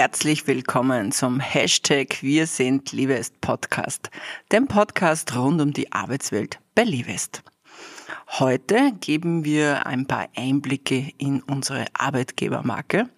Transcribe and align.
Herzlich 0.00 0.46
willkommen 0.46 1.12
zum 1.12 1.40
Hashtag 1.40 2.22
Wir 2.22 2.46
sind 2.46 2.90
Livest 2.90 3.38
Podcast, 3.42 4.08
dem 4.50 4.66
Podcast 4.66 5.36
rund 5.36 5.60
um 5.60 5.74
die 5.74 5.92
Arbeitswelt 5.92 6.58
bei 6.74 6.84
Livest. 6.84 7.42
Heute 8.38 8.92
geben 8.98 9.44
wir 9.44 9.84
ein 9.84 10.06
paar 10.06 10.28
Einblicke 10.34 11.12
in 11.18 11.42
unsere 11.42 11.84
Arbeitgebermarke 11.92 13.10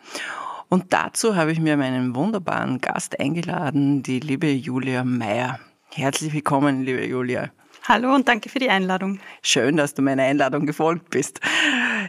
und 0.71 0.93
dazu 0.93 1.37
habe 1.37 1.53
ich 1.53 1.61
mir 1.61 1.77
meinen 1.77 2.16
wunderbaren 2.16 2.80
Gast 2.80 3.20
eingeladen, 3.20 4.03
die 4.03 4.19
liebe 4.19 4.51
Julia 4.51 5.05
Meyer. 5.05 5.61
Herzlich 5.92 6.33
willkommen, 6.33 6.83
liebe 6.83 7.06
Julia. 7.06 7.53
Hallo 7.84 8.14
und 8.14 8.28
danke 8.28 8.48
für 8.48 8.60
die 8.60 8.70
Einladung. 8.70 9.18
Schön, 9.42 9.77
dass 9.77 9.95
du 9.95 10.02
meiner 10.02 10.22
Einladung 10.22 10.66
gefolgt 10.66 11.10
bist. 11.10 11.41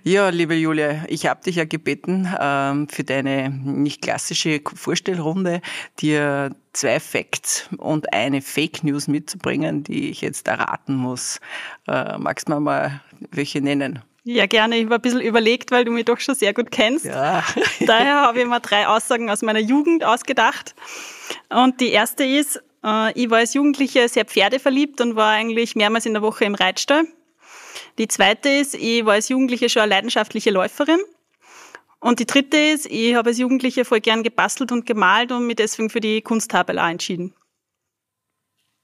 Ja, 0.03 0.29
liebe 0.29 0.53
Julia, 0.53 1.03
ich 1.07 1.25
habe 1.25 1.43
dich 1.43 1.55
ja 1.55 1.65
gebeten, 1.65 2.31
ähm, 2.39 2.87
für 2.87 3.03
deine 3.03 3.49
nicht 3.49 4.03
klassische 4.03 4.61
Vorstellrunde 4.75 5.61
dir 5.99 6.55
zwei 6.73 6.99
Facts 6.99 7.69
und 7.77 8.13
eine 8.13 8.43
Fake 8.43 8.83
News 8.83 9.07
mitzubringen, 9.07 9.83
die 9.83 10.11
ich 10.11 10.21
jetzt 10.21 10.47
erraten 10.47 10.95
muss. 10.95 11.39
Äh, 11.87 12.19
magst 12.19 12.47
du 12.47 12.53
mir 12.53 12.59
mal 12.59 13.01
welche 13.31 13.59
nennen? 13.59 14.03
Ja, 14.25 14.45
gerne. 14.45 14.77
Ich 14.77 14.85
habe 14.85 14.95
ein 14.95 15.01
bisschen 15.01 15.21
überlegt, 15.21 15.71
weil 15.71 15.85
du 15.85 15.91
mich 15.91 16.05
doch 16.05 16.19
schon 16.19 16.35
sehr 16.35 16.53
gut 16.53 16.69
kennst. 16.69 17.05
Ja. 17.05 17.43
Daher 17.79 18.21
habe 18.21 18.41
ich 18.41 18.45
mir 18.45 18.59
drei 18.59 18.87
Aussagen 18.87 19.29
aus 19.29 19.41
meiner 19.41 19.59
Jugend 19.59 20.03
ausgedacht. 20.03 20.75
Und 21.49 21.81
die 21.81 21.89
erste 21.89 22.23
ist, 22.23 22.61
ich 23.15 23.29
war 23.29 23.37
als 23.37 23.53
Jugendliche 23.53 24.09
sehr 24.09 24.25
pferdeverliebt 24.25 24.99
und 24.99 25.15
war 25.15 25.31
eigentlich 25.31 25.75
mehrmals 25.75 26.05
in 26.05 26.13
der 26.13 26.21
Woche 26.21 26.45
im 26.45 26.55
Reitstall. 26.55 27.05
Die 27.97 28.07
zweite 28.07 28.49
ist, 28.49 28.75
ich 28.75 29.05
war 29.05 29.13
als 29.13 29.29
Jugendliche 29.29 29.69
schon 29.69 29.83
eine 29.83 29.91
leidenschaftliche 29.91 30.51
Läuferin. 30.51 30.99
Und 31.99 32.19
die 32.19 32.25
dritte 32.25 32.57
ist, 32.57 32.85
ich 32.87 33.15
habe 33.15 33.29
als 33.29 33.37
Jugendliche 33.37 33.85
voll 33.85 34.01
gern 34.01 34.23
gebastelt 34.23 34.73
und 34.73 34.85
gemalt 34.85 35.31
und 35.31 35.47
mich 35.47 35.55
deswegen 35.55 35.89
für 35.89 36.01
die 36.01 36.21
Kunsttabella 36.21 36.91
entschieden. 36.91 37.33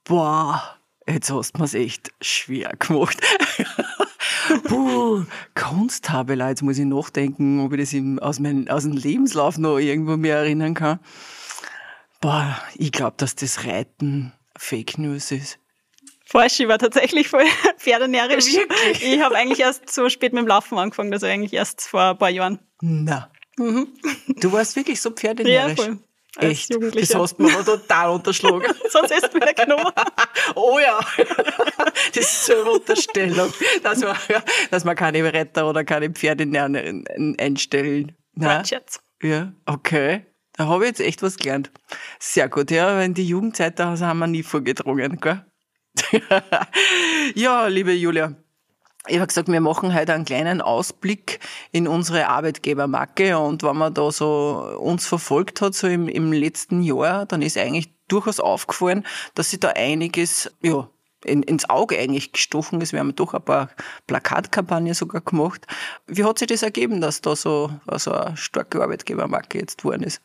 Boah, 0.05 0.77
jetzt 1.05 1.29
hast 1.29 1.53
du 1.53 1.59
mir's 1.59 1.73
echt 1.73 2.11
schwer 2.21 2.71
gemacht. 2.79 3.17
Puh, 4.63 5.25
Kunsttabella, 5.53 6.49
jetzt 6.49 6.61
muss 6.61 6.77
ich 6.77 6.85
nachdenken, 6.85 7.59
ob 7.59 7.73
ich 7.73 7.81
das 7.81 8.21
aus, 8.21 8.39
mein, 8.39 8.69
aus 8.69 8.83
dem 8.83 8.93
Lebenslauf 8.93 9.57
noch 9.57 9.77
irgendwo 9.77 10.15
mehr 10.15 10.37
erinnern 10.37 10.73
kann. 10.73 10.99
Boah, 12.21 12.59
ich 12.75 12.91
glaube, 12.91 13.15
dass 13.17 13.35
das 13.35 13.65
Reiten 13.65 14.33
Fake 14.57 14.97
News 14.97 15.31
ist. 15.31 15.59
Falsch, 16.25 16.59
ich 16.59 16.67
war 16.67 16.77
tatsächlich 16.77 17.27
voll 17.27 17.45
pferdenärisch. 17.77 18.45
Ich 19.01 19.21
habe 19.21 19.35
eigentlich 19.35 19.59
erst 19.59 19.89
so 19.91 20.09
spät 20.09 20.33
mit 20.33 20.43
dem 20.43 20.47
Laufen 20.47 20.77
angefangen, 20.77 21.11
also 21.11 21.25
eigentlich 21.25 21.53
erst 21.53 21.87
vor 21.87 22.01
ein 22.01 22.17
paar 22.17 22.29
Jahren. 22.29 22.59
Na. 22.81 23.31
Mhm. 23.57 23.87
Du 24.39 24.51
warst 24.51 24.75
wirklich 24.75 25.01
so 25.01 25.11
pferdenärisch? 25.11 25.77
Ja, 25.77 25.85
voll. 25.85 25.99
Echt? 26.37 26.69
Das 26.69 27.15
hast 27.15 27.37
du 27.39 27.43
mir 27.43 27.65
total 27.65 28.11
unterschlagen. 28.11 28.71
Sonst 28.89 29.11
ist 29.11 29.33
mir 29.33 29.39
der 29.39 29.53
Knochen. 29.53 29.91
oh 30.55 30.77
ja. 30.79 30.99
das 32.13 32.23
ist 32.23 32.45
so 32.45 32.53
eine 32.53 32.71
Unterstellung, 32.71 33.51
dass 33.81 33.99
man, 33.99 34.15
dass 34.69 34.83
man 34.85 34.95
keine 34.95 35.23
Retter 35.33 35.67
oder 35.67 35.83
keine 35.83 36.11
Pferde 36.11 36.43
einstellen. 37.39 38.15
Jetzt. 38.35 39.01
Ja, 39.21 39.51
okay. 39.65 40.25
Da 40.59 40.67
habe 40.67 40.83
ich 40.83 40.89
jetzt 40.89 40.99
echt 40.99 41.23
was 41.23 41.37
gelernt. 41.37 41.71
Sehr 42.19 42.49
gut, 42.49 42.69
ja, 42.69 43.01
in 43.01 43.13
die 43.13 43.25
Jugendzeit, 43.25 43.79
da 43.79 43.97
haben 43.97 44.19
wir 44.19 44.27
nie 44.27 44.43
vorgedrungen, 44.43 45.17
gell? 45.21 45.45
ja, 47.33 47.67
liebe 47.67 47.93
Julia, 47.93 48.35
ich 49.07 49.15
habe 49.15 49.27
gesagt, 49.27 49.47
wir 49.47 49.61
machen 49.61 49.95
heute 49.95 50.13
einen 50.13 50.25
kleinen 50.25 50.59
Ausblick 50.59 51.39
in 51.71 51.87
unsere 51.87 52.27
Arbeitgebermarke 52.27 53.39
und 53.39 53.63
wenn 53.63 53.77
man 53.77 53.93
da 53.93 54.11
so 54.11 54.77
uns 54.81 55.07
verfolgt 55.07 55.61
hat, 55.61 55.75
so 55.75 55.87
im, 55.87 56.09
im 56.09 56.33
letzten 56.33 56.83
Jahr, 56.83 57.25
dann 57.25 57.41
ist 57.41 57.57
eigentlich 57.57 57.93
durchaus 58.09 58.41
aufgefallen, 58.41 59.05
dass 59.35 59.51
sich 59.51 59.61
da 59.61 59.69
einiges, 59.69 60.51
ja, 60.61 60.89
in, 61.23 61.41
ins 61.41 61.69
Auge 61.69 61.97
eigentlich 61.97 62.33
gestochen 62.33 62.81
ist. 62.81 62.91
Wir 62.91 62.99
haben 62.99 63.15
doch 63.15 63.33
ein 63.33 63.41
paar 63.41 63.69
Plakatkampagnen 64.07 64.93
sogar 64.93 65.21
gemacht. 65.21 65.65
Wie 66.05 66.25
hat 66.25 66.37
sich 66.37 66.49
das 66.49 66.63
ergeben, 66.63 66.99
dass 66.99 67.21
da 67.21 67.37
so, 67.37 67.71
so 67.95 68.11
eine 68.11 68.35
starke 68.35 68.81
Arbeitgebermarke 68.81 69.57
jetzt 69.57 69.77
geworden 69.77 70.03
ist? 70.03 70.21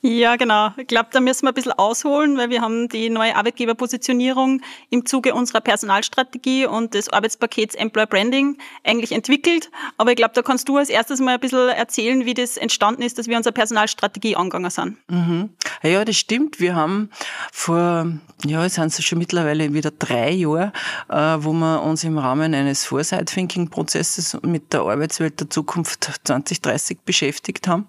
Ja, 0.00 0.36
genau. 0.36 0.70
Ich 0.76 0.86
glaube, 0.86 1.08
da 1.10 1.18
müssen 1.20 1.42
wir 1.42 1.50
ein 1.50 1.54
bisschen 1.54 1.72
ausholen, 1.72 2.38
weil 2.38 2.50
wir 2.50 2.62
haben 2.62 2.88
die 2.88 3.10
neue 3.10 3.34
Arbeitgeberpositionierung 3.34 4.62
im 4.90 5.06
Zuge 5.06 5.34
unserer 5.34 5.60
Personalstrategie 5.60 6.66
und 6.66 6.94
des 6.94 7.08
Arbeitspakets 7.08 7.74
Employer 7.74 8.06
Branding 8.06 8.58
eigentlich 8.84 9.10
entwickelt. 9.10 9.70
Aber 9.96 10.10
ich 10.10 10.16
glaube, 10.16 10.34
da 10.34 10.42
kannst 10.42 10.68
du 10.68 10.76
als 10.76 10.88
erstes 10.88 11.20
mal 11.20 11.34
ein 11.34 11.40
bisschen 11.40 11.68
erzählen, 11.70 12.24
wie 12.24 12.34
das 12.34 12.56
entstanden 12.56 13.02
ist, 13.02 13.18
dass 13.18 13.26
wir 13.26 13.36
unsere 13.36 13.52
Personalstrategie 13.52 14.36
angegangen 14.36 14.70
sind. 14.70 14.98
Mhm. 15.08 15.50
Ja, 15.82 16.04
das 16.04 16.16
stimmt. 16.16 16.60
Wir 16.60 16.76
haben 16.76 17.10
vor, 17.52 18.06
ja, 18.44 18.64
es 18.64 18.74
sind 18.74 18.92
schon 18.92 19.18
mittlerweile 19.18 19.74
wieder 19.74 19.90
drei 19.90 20.30
Jahre, 20.30 20.72
äh, 21.08 21.16
wo 21.40 21.52
wir 21.52 21.82
uns 21.82 22.04
im 22.04 22.18
Rahmen 22.18 22.54
eines 22.54 22.84
Foresight-Thinking-Prozesses 22.84 24.38
mit 24.42 24.72
der 24.72 24.82
Arbeitswelt 24.82 25.40
der 25.40 25.50
Zukunft 25.50 26.04
2030 26.24 27.00
beschäftigt 27.04 27.66
haben 27.66 27.88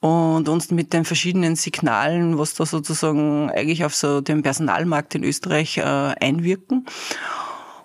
und 0.00 0.48
uns 0.48 0.70
mit 0.70 0.92
den 0.92 1.04
verschiedenen 1.04 1.56
Signalen, 1.56 2.38
was 2.38 2.54
da 2.54 2.66
sozusagen 2.66 3.50
eigentlich 3.50 3.84
auf 3.84 3.94
so 3.94 4.20
den 4.20 4.42
Personalmarkt 4.42 5.14
in 5.14 5.24
Österreich 5.24 5.78
äh, 5.78 5.82
einwirken. 5.82 6.86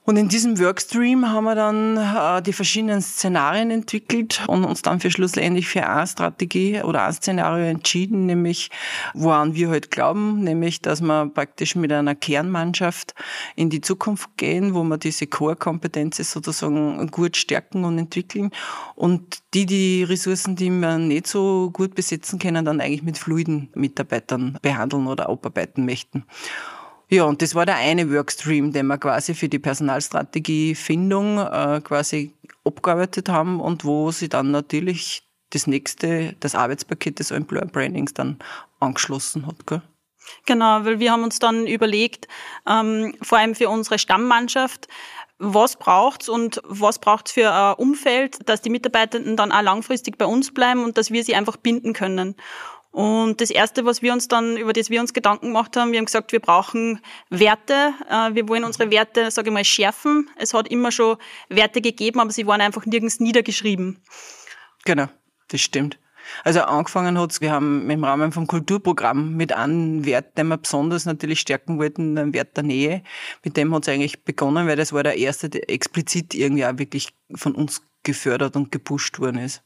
Und 0.05 0.17
in 0.17 0.27
diesem 0.27 0.59
Workstream 0.59 1.29
haben 1.29 1.45
wir 1.45 1.55
dann 1.55 1.95
äh, 1.95 2.41
die 2.41 2.51
verschiedenen 2.51 3.01
Szenarien 3.01 3.71
entwickelt 3.71 4.43
und 4.47 4.65
uns 4.65 4.81
dann 4.81 4.99
für 4.99 5.09
schlussendlich 5.09 5.69
für 5.69 5.87
eine 5.87 6.05
Strategie 6.05 6.81
oder 6.81 7.03
ein 7.05 7.13
Szenario 7.13 7.65
entschieden, 7.65 8.25
nämlich 8.25 8.69
woran 9.13 9.55
wir 9.55 9.67
heute 9.67 9.73
halt 9.73 9.91
glauben, 9.91 10.43
nämlich 10.43 10.81
dass 10.81 10.99
wir 10.99 11.29
praktisch 11.33 11.75
mit 11.75 11.91
einer 11.93 12.15
Kernmannschaft 12.15 13.13
in 13.55 13.69
die 13.69 13.79
Zukunft 13.79 14.29
gehen, 14.35 14.73
wo 14.73 14.83
wir 14.83 14.97
diese 14.97 15.25
Core-Kompetenzen 15.25 16.25
sozusagen 16.25 17.07
gut 17.07 17.37
stärken 17.37 17.85
und 17.85 17.97
entwickeln 17.97 18.51
und 18.95 19.39
die, 19.53 19.65
die 19.65 20.03
Ressourcen, 20.03 20.57
die 20.57 20.69
wir 20.69 20.97
nicht 20.97 21.27
so 21.27 21.69
gut 21.71 21.95
besetzen 21.95 22.39
können, 22.39 22.65
dann 22.65 22.81
eigentlich 22.81 23.03
mit 23.03 23.17
fluiden 23.17 23.69
Mitarbeitern 23.73 24.57
behandeln 24.61 25.07
oder 25.07 25.29
abarbeiten 25.29 25.85
möchten. 25.85 26.25
Ja, 27.13 27.25
und 27.25 27.43
das 27.43 27.53
war 27.53 27.67
der 27.67 27.75
eine 27.75 28.11
Workstream, 28.11 28.73
den 28.73 28.87
wir 28.87 28.97
quasi 28.97 29.35
für 29.35 29.47
die 29.47 29.59
Personalstrategiefindung 29.59 31.37
äh, 31.37 31.79
quasi 31.83 32.33
abgearbeitet 32.65 33.29
haben 33.29 33.61
und 33.61 33.85
wo 33.85 34.09
sie 34.09 34.29
dann 34.29 34.49
natürlich 34.49 35.21
das 35.51 35.67
nächste, 35.67 36.35
das 36.39 36.55
Arbeitspaket 36.55 37.19
des 37.19 37.29
Employer 37.29 37.67
Brandings 37.67 38.15
dann 38.15 38.39
angeschlossen 38.79 39.45
hat. 39.45 39.67
Gell? 39.67 39.83
Genau, 40.47 40.85
weil 40.85 40.97
wir 40.97 41.11
haben 41.11 41.23
uns 41.23 41.37
dann 41.37 41.67
überlegt, 41.67 42.27
ähm, 42.67 43.13
vor 43.21 43.37
allem 43.37 43.53
für 43.53 43.69
unsere 43.69 43.99
Stammmannschaft, 43.99 44.87
was 45.37 45.75
braucht's 45.75 46.29
und 46.29 46.61
was 46.63 46.97
braucht's 46.97 47.31
für 47.31 47.53
ein 47.53 47.75
Umfeld, 47.75 48.49
dass 48.49 48.63
die 48.63 48.71
Mitarbeitenden 48.71 49.37
dann 49.37 49.51
auch 49.51 49.61
langfristig 49.61 50.17
bei 50.17 50.25
uns 50.25 50.51
bleiben 50.51 50.83
und 50.83 50.97
dass 50.97 51.11
wir 51.11 51.23
sie 51.23 51.35
einfach 51.35 51.57
binden 51.57 51.93
können. 51.93 52.35
Und 52.93 53.41
das 53.41 53.49
Erste, 53.49 53.85
was 53.85 54.03
wir 54.03 54.13
uns 54.13 54.27
dann, 54.27 54.55
über 54.55 54.71
das 54.71 54.91
wir 54.91 55.01
uns 55.01 55.13
Gedanken 55.13 55.47
gemacht 55.47 55.75
haben, 55.75 55.91
wir 55.91 55.97
haben 55.97 56.05
gesagt, 56.05 56.31
wir 56.31 56.39
brauchen 56.39 57.01
Werte. 57.31 57.91
Äh, 58.07 58.35
wir 58.35 58.47
wollen 58.47 58.63
unsere 58.63 58.91
Werte, 58.91 59.31
sage 59.31 59.49
ich 59.49 59.53
mal, 59.53 59.63
schärfen. 59.63 60.29
Es 60.37 60.53
hat 60.53 60.67
immer 60.67 60.91
schon 60.91 61.17
Werte 61.49 61.81
gegeben, 61.81 62.19
aber 62.19 62.29
sie 62.29 62.45
waren 62.45 62.61
einfach 62.61 62.85
nirgends 62.85 63.19
niedergeschrieben. 63.19 63.99
Genau, 64.85 65.07
das 65.47 65.61
stimmt. 65.61 65.97
Also 66.43 66.61
angefangen 66.61 67.17
hat's, 67.17 67.41
wir 67.41 67.51
haben 67.51 67.89
im 67.89 68.03
Rahmen 68.03 68.31
vom 68.31 68.45
Kulturprogramm 68.45 69.33
mit 69.33 69.53
einem 69.53 70.05
Wert, 70.05 70.37
den 70.37 70.49
wir 70.49 70.57
besonders 70.57 71.05
natürlich 71.05 71.39
stärken 71.39 71.79
wollten, 71.79 72.15
den 72.15 72.31
Wert 72.35 72.55
der 72.55 72.63
Nähe. 72.63 73.01
Mit 73.43 73.57
dem 73.57 73.73
hat's 73.73 73.89
eigentlich 73.89 74.23
begonnen, 74.23 74.67
weil 74.67 74.75
das 74.77 74.93
war 74.93 75.01
der 75.01 75.17
erste, 75.17 75.49
der 75.49 75.67
explizit 75.67 76.35
irgendwie 76.35 76.65
auch 76.67 76.77
wirklich 76.77 77.09
von 77.33 77.55
uns 77.55 77.81
gefördert 78.03 78.55
und 78.55 78.71
gepusht 78.71 79.17
worden 79.19 79.39
ist. 79.39 79.63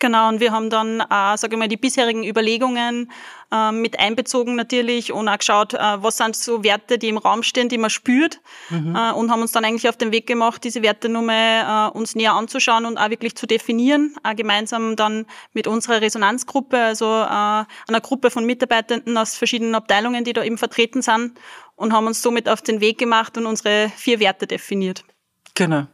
Genau, 0.00 0.30
und 0.30 0.40
wir 0.40 0.50
haben 0.50 0.70
dann, 0.70 1.00
äh, 1.00 1.36
sage 1.36 1.54
ich 1.54 1.58
mal, 1.58 1.68
die 1.68 1.76
bisherigen 1.76 2.24
Überlegungen 2.24 3.12
äh, 3.52 3.70
mit 3.70 4.00
einbezogen 4.00 4.56
natürlich 4.56 5.12
und 5.12 5.28
auch 5.28 5.36
geschaut, 5.36 5.74
äh, 5.74 5.78
was 5.78 6.16
sind 6.16 6.34
so 6.34 6.64
Werte, 6.64 6.96
die 6.96 7.10
im 7.10 7.18
Raum 7.18 7.42
stehen, 7.42 7.68
die 7.68 7.76
man 7.76 7.90
spürt 7.90 8.40
mhm. 8.70 8.96
äh, 8.96 9.12
und 9.12 9.30
haben 9.30 9.42
uns 9.42 9.52
dann 9.52 9.62
eigentlich 9.62 9.90
auf 9.90 9.98
den 9.98 10.10
Weg 10.10 10.26
gemacht, 10.26 10.64
diese 10.64 10.82
Werte 10.82 11.10
nur 11.10 11.20
mal 11.20 11.90
äh, 11.90 11.98
uns 11.98 12.14
näher 12.14 12.32
anzuschauen 12.32 12.86
und 12.86 12.96
auch 12.96 13.10
wirklich 13.10 13.36
zu 13.36 13.46
definieren, 13.46 14.16
äh, 14.24 14.34
gemeinsam 14.34 14.96
dann 14.96 15.26
mit 15.52 15.66
unserer 15.66 16.00
Resonanzgruppe, 16.00 16.78
also 16.78 17.04
äh, 17.04 17.26
einer 17.26 18.00
Gruppe 18.00 18.30
von 18.30 18.46
Mitarbeitenden 18.46 19.18
aus 19.18 19.36
verschiedenen 19.36 19.74
Abteilungen, 19.74 20.24
die 20.24 20.32
da 20.32 20.42
eben 20.42 20.56
vertreten 20.56 21.02
sind 21.02 21.38
und 21.76 21.92
haben 21.92 22.06
uns 22.06 22.22
somit 22.22 22.48
auf 22.48 22.62
den 22.62 22.80
Weg 22.80 22.96
gemacht 22.96 23.36
und 23.36 23.44
unsere 23.44 23.90
vier 23.96 24.18
Werte 24.18 24.46
definiert. 24.46 25.04
Genau. 25.54 25.88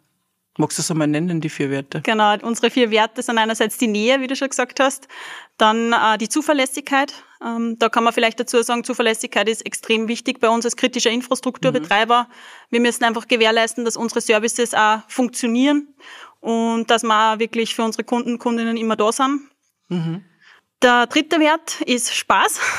Magst 0.59 0.79
du 0.79 0.83
es 0.83 0.91
einmal 0.91 1.07
nennen, 1.07 1.41
die 1.41 1.49
vier 1.49 1.71
Werte? 1.71 2.01
Genau, 2.03 2.35
unsere 2.43 2.71
vier 2.71 2.91
Werte 2.91 3.23
sind 3.23 3.39
einerseits 3.39 3.77
die 3.77 3.89
Nähe, 3.89 4.21
wie 4.21 4.27
du 4.27 4.37
schon 4.37 4.49
gesagt 4.49 4.81
hast, 4.81 5.07
dann 5.59 5.93
äh, 5.93 6.19
die 6.19 6.29
Zuverlässigkeit. 6.29 7.13
Ähm, 7.45 7.79
da 7.79 7.89
kann 7.89 8.05
man 8.05 8.13
vielleicht 8.13 8.41
dazu 8.41 8.63
sagen, 8.63 8.83
Zuverlässigkeit 8.83 9.49
ist 9.49 9.67
extrem 9.67 10.09
wichtig 10.09 10.41
bei 10.41 10.49
uns 10.49 10.65
als 10.65 10.77
kritischer 10.77 11.11
Infrastrukturbetreiber. 11.11 12.23
Mhm. 12.23 12.33
Wir 12.71 12.81
müssen 12.81 13.05
einfach 13.05 13.29
gewährleisten, 13.29 13.85
dass 13.85 13.97
unsere 13.97 14.21
Services 14.21 14.73
auch 14.73 15.01
funktionieren 15.09 15.95
und 16.41 16.91
dass 16.91 17.03
wir 17.03 17.35
auch 17.35 17.39
wirklich 17.39 17.75
für 17.75 17.83
unsere 17.83 18.05
Kunden, 18.05 18.39
Kundinnen 18.39 18.77
immer 18.77 18.97
da 18.97 19.13
sind. 19.13 19.43
Mhm. 19.89 20.25
Der 20.87 21.09
dritte 21.09 21.41
Wert 21.41 21.81
ist 21.81 22.15
Spaß. 22.15 22.61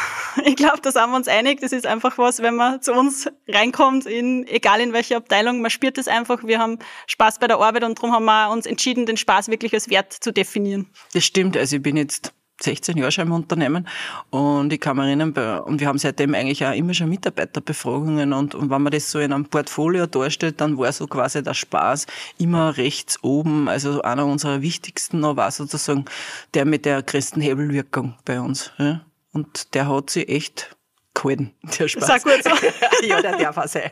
Ich 0.45 0.56
glaube, 0.56 0.80
da 0.83 0.92
sind 0.92 1.09
wir 1.09 1.15
uns 1.15 1.27
einig. 1.27 1.62
Das 1.62 1.71
ist 1.71 1.88
einfach 1.88 2.19
was, 2.19 2.44
wenn 2.44 2.56
man 2.56 2.80
zu 2.80 2.94
uns 2.94 3.27
reinkommt, 3.48 4.06
in, 4.06 4.45
egal 4.48 4.81
in 4.81 4.94
welche 4.94 5.15
Abteilung, 5.15 5.62
man 5.62 5.71
spürt 5.71 5.98
es 5.98 6.07
einfach. 6.07 6.44
Wir 6.44 6.59
haben 6.59 6.77
Spaß 7.07 7.39
bei 7.39 7.48
der 7.48 7.57
Arbeit 7.57 7.83
und 7.83 7.98
darum 7.98 8.13
haben 8.13 8.25
wir 8.25 8.51
uns 8.51 8.68
entschieden, 8.68 9.07
den 9.07 9.18
Spaß 9.18 9.48
wirklich 9.48 9.74
als 9.74 9.89
Wert 9.89 10.13
zu 10.13 10.31
definieren. 10.31 10.92
Das 11.13 11.25
stimmt. 11.25 11.57
Also 11.57 11.77
ich 11.77 11.81
bin 11.81 11.98
jetzt 11.98 12.33
16 12.62 12.98
Jahre 12.98 13.12
schon 13.12 13.27
im 13.27 13.33
Unternehmen 13.33 13.88
und 14.30 14.74
ich 14.74 14.80
kann 14.80 14.98
mich 14.98 15.06
erinnern, 15.06 15.33
und 15.65 15.80
wir 15.80 15.88
haben 15.88 16.00
seitdem 16.00 16.33
eigentlich 16.33 16.65
auch 16.65 16.74
immer 16.74 16.94
schon 16.94 17.09
Mitarbeiterbefragungen 17.09 18.33
und, 18.33 18.56
und 18.56 18.69
wenn 18.69 18.81
man 18.81 18.92
das 18.92 19.12
so 19.12 19.19
in 19.19 19.33
einem 19.33 19.45
Portfolio 19.45 20.07
darstellt, 20.07 20.59
dann 20.62 20.77
war 20.77 20.92
so 20.92 21.07
quasi 21.07 21.44
der 21.44 21.54
Spaß 21.54 22.07
immer 22.38 22.77
rechts 22.77 23.24
oben, 23.24 23.69
also 23.69 24.01
einer 24.01 24.25
unserer 24.25 24.62
wichtigsten 24.62 25.21
war 25.21 25.51
sozusagen 25.51 26.06
der 26.54 26.65
mit 26.65 26.86
der 26.86 27.04
größten 27.04 27.42
Hebelwirkung 27.42 28.15
bei 28.25 28.39
uns. 28.39 28.71
Ja? 28.77 29.01
Und 29.33 29.74
der 29.74 29.88
hat 29.88 30.09
sich 30.09 30.30
echt 30.30 30.75
gehalten, 31.13 31.54
der 31.80 31.88
Spaß. 31.88 32.07
Sag 32.07 32.24
gut 32.24 32.44
so. 32.44 32.50
ja, 33.07 33.21
der 33.21 33.38
darf 33.38 33.57
auch 33.57 33.68
sein. 33.68 33.92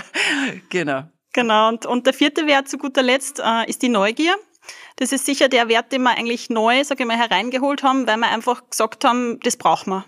genau. 0.68 1.04
Genau, 1.32 1.68
und, 1.68 1.84
und 1.84 2.06
der 2.06 2.14
vierte 2.14 2.46
Wert 2.46 2.68
zu 2.68 2.78
guter 2.78 3.02
Letzt 3.02 3.40
äh, 3.44 3.68
ist 3.68 3.82
die 3.82 3.90
Neugier. 3.90 4.36
Das 4.96 5.12
ist 5.12 5.26
sicher 5.26 5.48
der 5.48 5.68
Wert, 5.68 5.92
den 5.92 6.02
wir 6.02 6.16
eigentlich 6.16 6.48
neu, 6.48 6.82
sage 6.82 7.02
ich 7.02 7.06
mal, 7.06 7.18
hereingeholt 7.18 7.82
haben, 7.82 8.06
weil 8.06 8.16
wir 8.16 8.28
einfach 8.28 8.68
gesagt 8.70 9.04
haben, 9.04 9.38
das 9.40 9.56
brauchen 9.58 9.90
wir. 9.90 10.04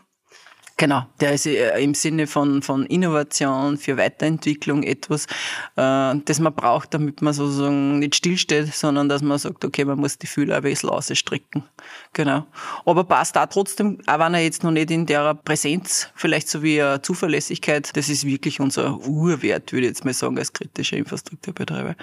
Genau, 0.81 1.07
der 1.21 1.33
ist 1.33 1.45
äh, 1.45 1.77
im 1.83 1.93
Sinne 1.93 2.29
von, 2.29 2.63
von 2.63 2.87
Innovation, 2.87 3.79
für 3.79 3.97
Weiterentwicklung 3.97 4.85
etwas, 4.85 5.27
äh, 5.75 6.15
das 6.25 6.39
man 6.39 6.55
braucht, 6.55 6.95
damit 6.95 7.21
man 7.21 7.35
sozusagen 7.35 7.99
nicht 7.99 8.15
stillsteht, 8.15 8.73
sondern 8.73 9.09
dass 9.09 9.21
man 9.21 9.39
sagt, 9.39 9.65
okay, 9.65 9.85
man 9.85 9.99
muss 9.99 10.19
die 10.19 10.29
Fühler 10.29 10.59
ein 10.59 10.63
bisschen 10.63 10.89
ausstrecken. 10.91 11.65
Genau. 12.13 12.47
Aber 12.87 13.03
passt 13.03 13.35
da 13.35 13.47
trotzdem, 13.47 13.99
auch 14.07 14.21
wenn 14.21 14.35
er 14.35 14.41
jetzt 14.41 14.63
noch 14.63 14.71
nicht 14.71 14.93
in 14.93 15.05
der 15.05 15.35
Präsenz, 15.35 16.11
vielleicht 16.15 16.49
so 16.49 16.63
wie 16.63 16.81
Zuverlässigkeit, 17.03 17.97
das 17.97 18.09
ist 18.09 18.25
wirklich 18.25 18.61
unser 18.61 19.01
Urwert, 19.01 19.73
würde 19.73 19.87
ich 19.87 19.91
jetzt 19.91 20.05
mal 20.05 20.15
sagen, 20.15 20.39
als 20.39 20.53
kritische 20.53 20.95
Infrastrukturbetreiber. 20.95 21.97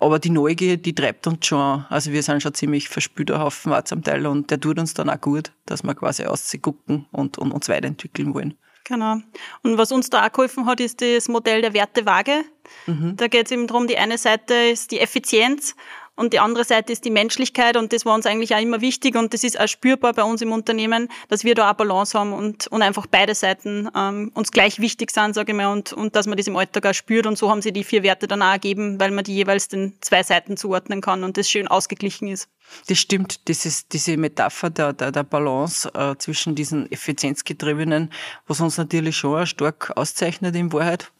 Aber 0.00 0.18
die 0.18 0.30
Neugier, 0.30 0.76
die 0.76 0.92
treibt 0.92 1.28
uns 1.28 1.46
schon, 1.46 1.84
also 1.88 2.10
wir 2.10 2.24
sind 2.24 2.42
schon 2.42 2.52
ziemlich 2.52 2.88
verspülter 2.88 3.38
Haufen 3.38 3.72
zum 3.84 4.02
Teil 4.02 4.26
und 4.26 4.50
der 4.50 4.58
tut 4.58 4.80
uns 4.80 4.92
dann 4.92 5.08
auch 5.08 5.20
gut, 5.20 5.52
dass 5.66 5.84
wir 5.84 5.94
quasi 5.94 6.24
ausgucken 6.24 7.06
und, 7.12 7.38
und 7.38 7.52
uns 7.52 7.68
weiterentwickeln 7.68 8.07
entwickeln 8.08 8.34
wollen. 8.34 8.54
Genau. 8.84 9.16
Und 9.62 9.76
was 9.76 9.92
uns 9.92 10.08
da 10.08 10.26
auch 10.26 10.32
geholfen 10.32 10.66
hat, 10.66 10.80
ist 10.80 11.02
das 11.02 11.28
Modell 11.28 11.60
der 11.60 11.74
Wertewaage. 11.74 12.44
Mhm. 12.86 13.16
Da 13.16 13.28
geht 13.28 13.46
es 13.46 13.52
eben 13.52 13.66
darum, 13.66 13.86
die 13.86 13.98
eine 13.98 14.16
Seite 14.16 14.54
ist 14.54 14.90
die 14.90 15.00
Effizienz 15.00 15.76
und 16.18 16.32
die 16.32 16.40
andere 16.40 16.64
Seite 16.64 16.92
ist 16.92 17.04
die 17.04 17.10
Menschlichkeit 17.10 17.76
und 17.76 17.92
das 17.92 18.04
war 18.04 18.12
uns 18.12 18.26
eigentlich 18.26 18.52
auch 18.52 18.60
immer 18.60 18.80
wichtig 18.80 19.14
und 19.14 19.32
das 19.32 19.44
ist 19.44 19.58
auch 19.58 19.68
spürbar 19.68 20.12
bei 20.12 20.24
uns 20.24 20.42
im 20.42 20.50
Unternehmen, 20.50 21.08
dass 21.28 21.44
wir 21.44 21.54
da 21.54 21.70
auch 21.70 21.74
Balance 21.74 22.18
haben 22.18 22.32
und, 22.32 22.66
und 22.66 22.82
einfach 22.82 23.06
beide 23.06 23.36
Seiten 23.36 23.88
ähm, 23.94 24.32
uns 24.34 24.50
gleich 24.50 24.80
wichtig 24.80 25.12
sind, 25.12 25.34
sage 25.34 25.52
ich 25.52 25.56
mal, 25.56 25.68
und, 25.68 25.92
und 25.92 26.16
dass 26.16 26.26
man 26.26 26.36
das 26.36 26.48
im 26.48 26.56
Alltag 26.56 26.86
auch 26.86 26.92
spürt 26.92 27.26
und 27.26 27.38
so 27.38 27.48
haben 27.48 27.62
sie 27.62 27.72
die 27.72 27.84
vier 27.84 28.02
Werte 28.02 28.26
dann 28.26 28.42
auch 28.42 28.50
ergeben, 28.50 28.98
weil 28.98 29.12
man 29.12 29.22
die 29.22 29.34
jeweils 29.36 29.68
den 29.68 29.94
zwei 30.00 30.24
Seiten 30.24 30.56
zuordnen 30.56 31.00
kann 31.00 31.22
und 31.22 31.36
das 31.36 31.48
schön 31.48 31.68
ausgeglichen 31.68 32.26
ist. 32.26 32.48
Das 32.88 32.98
stimmt, 32.98 33.48
das 33.48 33.64
ist 33.64 33.92
diese 33.92 34.16
Metapher 34.16 34.70
der, 34.70 34.92
der, 34.94 35.12
der 35.12 35.22
Balance 35.22 35.88
äh, 35.94 36.16
zwischen 36.18 36.56
diesen 36.56 36.90
effizienzgetriebenen, 36.90 38.12
was 38.48 38.60
uns 38.60 38.76
natürlich 38.76 39.16
schon 39.16 39.46
stark 39.46 39.92
auszeichnet 39.94 40.56
in 40.56 40.72
Wahrheit, 40.72 41.12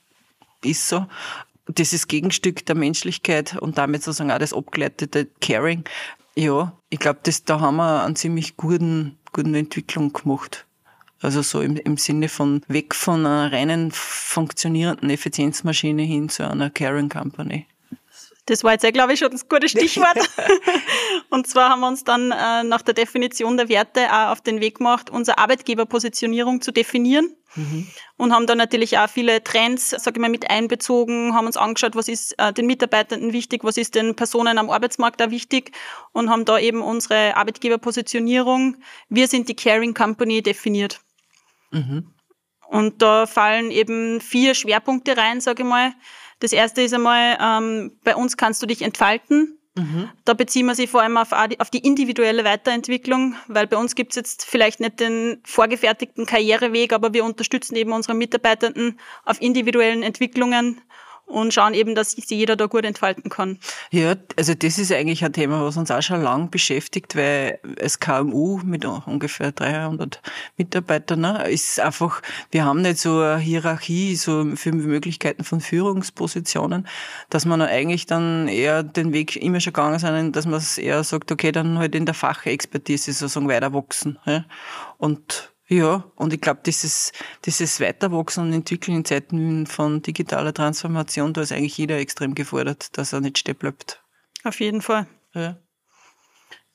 ist 0.64 0.88
so 0.88 1.06
dieses 1.68 2.08
Gegenstück 2.08 2.64
der 2.66 2.74
Menschlichkeit 2.74 3.56
und 3.60 3.78
damit 3.78 4.02
sozusagen 4.02 4.30
auch 4.30 4.38
das 4.38 4.52
abgeleitete 4.52 5.26
Caring, 5.40 5.84
ja, 6.34 6.72
ich 6.88 6.98
glaube, 6.98 7.20
da 7.46 7.60
haben 7.60 7.76
wir 7.76 8.04
einen 8.04 8.16
ziemlich 8.16 8.56
guten, 8.56 9.18
guten 9.32 9.54
Entwicklung 9.54 10.12
gemacht. 10.12 10.66
Also 11.20 11.42
so 11.42 11.60
im, 11.60 11.76
im 11.76 11.96
Sinne 11.96 12.28
von 12.28 12.62
weg 12.68 12.94
von 12.94 13.26
einer 13.26 13.50
reinen 13.50 13.90
funktionierenden 13.90 15.10
Effizienzmaschine 15.10 16.02
hin 16.02 16.28
zu 16.28 16.48
einer 16.48 16.70
Caring 16.70 17.08
Company. 17.08 17.66
Das 18.46 18.64
war 18.64 18.72
jetzt 18.72 18.84
ja, 18.84 18.90
glaube 18.92 19.12
ich, 19.12 19.18
schon 19.18 19.30
das 19.30 19.48
gute 19.48 19.68
Stichwort. 19.68 20.16
und 21.30 21.46
zwar 21.46 21.70
haben 21.70 21.80
wir 21.80 21.88
uns 21.88 22.04
dann 22.04 22.30
äh, 22.30 22.64
nach 22.64 22.82
der 22.82 22.94
Definition 22.94 23.56
der 23.56 23.68
Werte 23.68 24.12
auch 24.12 24.32
auf 24.32 24.40
den 24.40 24.60
Weg 24.60 24.78
gemacht, 24.78 25.10
unsere 25.10 25.38
Arbeitgeberpositionierung 25.38 26.60
zu 26.60 26.72
definieren. 26.72 27.34
Mhm. 27.54 27.86
Und 28.16 28.34
haben 28.34 28.46
dann 28.46 28.58
natürlich 28.58 28.98
auch 28.98 29.08
viele 29.08 29.42
Trends, 29.42 29.90
sage 29.90 30.18
ich 30.18 30.20
mal, 30.20 30.28
mit 30.28 30.50
einbezogen, 30.50 31.34
haben 31.34 31.46
uns 31.46 31.56
angeschaut, 31.56 31.96
was 31.96 32.08
ist 32.08 32.38
äh, 32.38 32.52
den 32.52 32.66
Mitarbeitenden 32.66 33.32
wichtig, 33.32 33.64
was 33.64 33.78
ist 33.78 33.94
den 33.94 34.14
Personen 34.14 34.58
am 34.58 34.68
Arbeitsmarkt 34.68 35.20
da 35.20 35.30
wichtig 35.30 35.72
und 36.12 36.28
haben 36.28 36.44
da 36.44 36.58
eben 36.58 36.82
unsere 36.82 37.36
Arbeitgeberpositionierung, 37.36 38.76
wir 39.08 39.28
sind 39.28 39.48
die 39.48 39.56
Caring 39.56 39.94
Company 39.94 40.42
definiert. 40.42 41.00
Mhm. 41.70 42.14
Und 42.68 43.00
da 43.00 43.26
fallen 43.26 43.70
eben 43.70 44.20
vier 44.20 44.54
Schwerpunkte 44.54 45.16
rein, 45.16 45.40
sage 45.40 45.62
ich 45.62 45.68
mal. 45.68 45.94
Das 46.40 46.52
erste 46.52 46.82
ist 46.82 46.92
einmal, 46.92 47.38
ähm, 47.40 47.98
bei 48.04 48.14
uns 48.14 48.36
kannst 48.36 48.62
du 48.62 48.66
dich 48.66 48.82
entfalten. 48.82 49.57
Mhm. 49.76 50.08
Da 50.24 50.34
beziehen 50.34 50.66
wir 50.66 50.74
sich 50.74 50.90
vor 50.90 51.02
allem 51.02 51.16
auf, 51.16 51.32
auf 51.32 51.70
die 51.70 51.86
individuelle 51.86 52.44
Weiterentwicklung, 52.44 53.36
weil 53.46 53.66
bei 53.66 53.76
uns 53.76 53.94
gibt's 53.94 54.16
jetzt 54.16 54.44
vielleicht 54.44 54.80
nicht 54.80 55.00
den 55.00 55.40
vorgefertigten 55.44 56.26
Karriereweg, 56.26 56.92
aber 56.92 57.14
wir 57.14 57.24
unterstützen 57.24 57.76
eben 57.76 57.92
unsere 57.92 58.14
Mitarbeitenden 58.14 58.98
auf 59.24 59.40
individuellen 59.40 60.02
Entwicklungen 60.02 60.80
und 61.28 61.52
schauen 61.52 61.74
eben, 61.74 61.94
dass 61.94 62.12
sich 62.12 62.28
jeder 62.30 62.56
da 62.56 62.66
gut 62.66 62.84
entfalten 62.84 63.30
kann. 63.30 63.58
Ja, 63.90 64.16
also 64.36 64.54
das 64.54 64.78
ist 64.78 64.92
eigentlich 64.92 65.24
ein 65.24 65.32
Thema, 65.32 65.62
was 65.64 65.76
uns 65.76 65.90
auch 65.90 66.02
schon 66.02 66.22
lang 66.22 66.50
beschäftigt, 66.50 67.14
weil 67.16 67.58
es 67.76 68.00
KMU 68.00 68.60
mit 68.64 68.84
ungefähr 68.84 69.52
300 69.52 70.20
Mitarbeitern 70.56 71.20
ne, 71.20 71.48
ist 71.48 71.80
einfach, 71.80 72.22
wir 72.50 72.64
haben 72.64 72.82
nicht 72.82 72.98
so 72.98 73.20
eine 73.20 73.38
Hierarchie, 73.38 74.16
so 74.16 74.44
viele 74.56 74.76
Möglichkeiten 74.76 75.44
von 75.44 75.60
Führungspositionen, 75.60 76.88
dass 77.30 77.44
man 77.44 77.60
eigentlich 77.60 78.06
dann 78.06 78.48
eher 78.48 78.82
den 78.82 79.12
Weg 79.12 79.36
immer 79.36 79.60
schon 79.60 79.72
gegangen 79.72 79.98
sind, 79.98 80.34
dass 80.34 80.46
man 80.46 80.58
es 80.58 80.78
eher 80.78 81.04
sagt, 81.04 81.30
okay, 81.30 81.52
dann 81.52 81.78
halt 81.78 81.94
in 81.94 82.06
der 82.06 82.14
Fachexpertise 82.14 83.12
sozusagen 83.12 83.48
weiter 83.48 83.72
wachsen. 83.74 84.18
Ja. 84.24 84.44
Und 84.96 85.52
ja, 85.70 86.10
und 86.16 86.32
ich 86.32 86.40
glaube, 86.40 86.60
dieses, 86.64 87.12
dieses 87.44 87.78
Weiterwachsen 87.78 88.44
und 88.44 88.52
Entwickeln 88.54 88.96
in 88.96 89.04
Zeiten 89.04 89.66
von 89.66 90.00
digitaler 90.00 90.54
Transformation, 90.54 91.34
da 91.34 91.42
ist 91.42 91.52
eigentlich 91.52 91.76
jeder 91.76 91.98
extrem 91.98 92.34
gefordert, 92.34 92.96
dass 92.96 93.12
er 93.12 93.20
nicht 93.20 93.36
stehen 93.36 93.54
bleibt. 93.54 94.02
Auf 94.44 94.60
jeden 94.60 94.80
Fall. 94.80 95.06
Ja. 95.34 95.58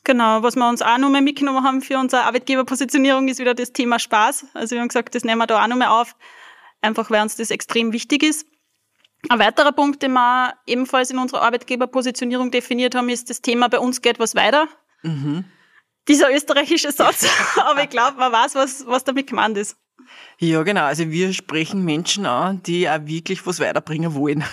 Genau, 0.03 0.43
was 0.43 0.55
wir 0.55 0.69
uns 0.69 0.83
auch 0.83 0.99
nochmal 0.99 1.23
mitgenommen 1.23 1.63
haben 1.63 1.81
für 1.81 1.97
unsere 1.97 2.23
Arbeitgeberpositionierung, 2.25 3.27
ist 3.29 3.39
wieder 3.39 3.55
das 3.55 3.73
Thema 3.73 3.97
Spaß. 3.97 4.45
Also 4.53 4.75
wir 4.75 4.81
haben 4.81 4.89
gesagt, 4.89 5.15
das 5.15 5.23
nehmen 5.23 5.39
wir 5.39 5.47
da 5.47 5.63
auch 5.63 5.67
nochmal 5.67 5.87
auf, 5.87 6.15
einfach 6.81 7.09
weil 7.09 7.23
uns 7.23 7.35
das 7.35 7.49
extrem 7.49 7.93
wichtig 7.93 8.21
ist. 8.21 8.45
Ein 9.29 9.39
weiterer 9.39 9.71
Punkt, 9.71 10.03
den 10.03 10.13
wir 10.13 10.53
ebenfalls 10.67 11.09
in 11.09 11.17
unserer 11.17 11.41
Arbeitgeberpositionierung 11.41 12.51
definiert 12.51 12.93
haben, 12.93 13.09
ist 13.09 13.31
das 13.31 13.41
Thema, 13.41 13.69
bei 13.69 13.79
uns 13.79 14.01
geht 14.01 14.19
was 14.19 14.35
weiter. 14.35 14.67
Mhm 15.01 15.45
dieser 16.07 16.33
österreichische 16.33 16.91
Satz, 16.91 17.27
aber 17.57 17.83
ich 17.83 17.89
glaube, 17.89 18.17
man 18.17 18.31
weiß, 18.31 18.55
was, 18.55 18.85
was 18.87 19.03
damit 19.03 19.27
gemeint 19.27 19.57
ist. 19.57 19.77
Ja, 20.39 20.63
genau. 20.63 20.83
Also 20.83 21.09
wir 21.09 21.33
sprechen 21.33 21.85
Menschen 21.85 22.25
an, 22.25 22.61
die 22.63 22.89
auch 22.89 23.05
wirklich 23.05 23.45
was 23.45 23.59
weiterbringen 23.59 24.13
wollen. 24.13 24.43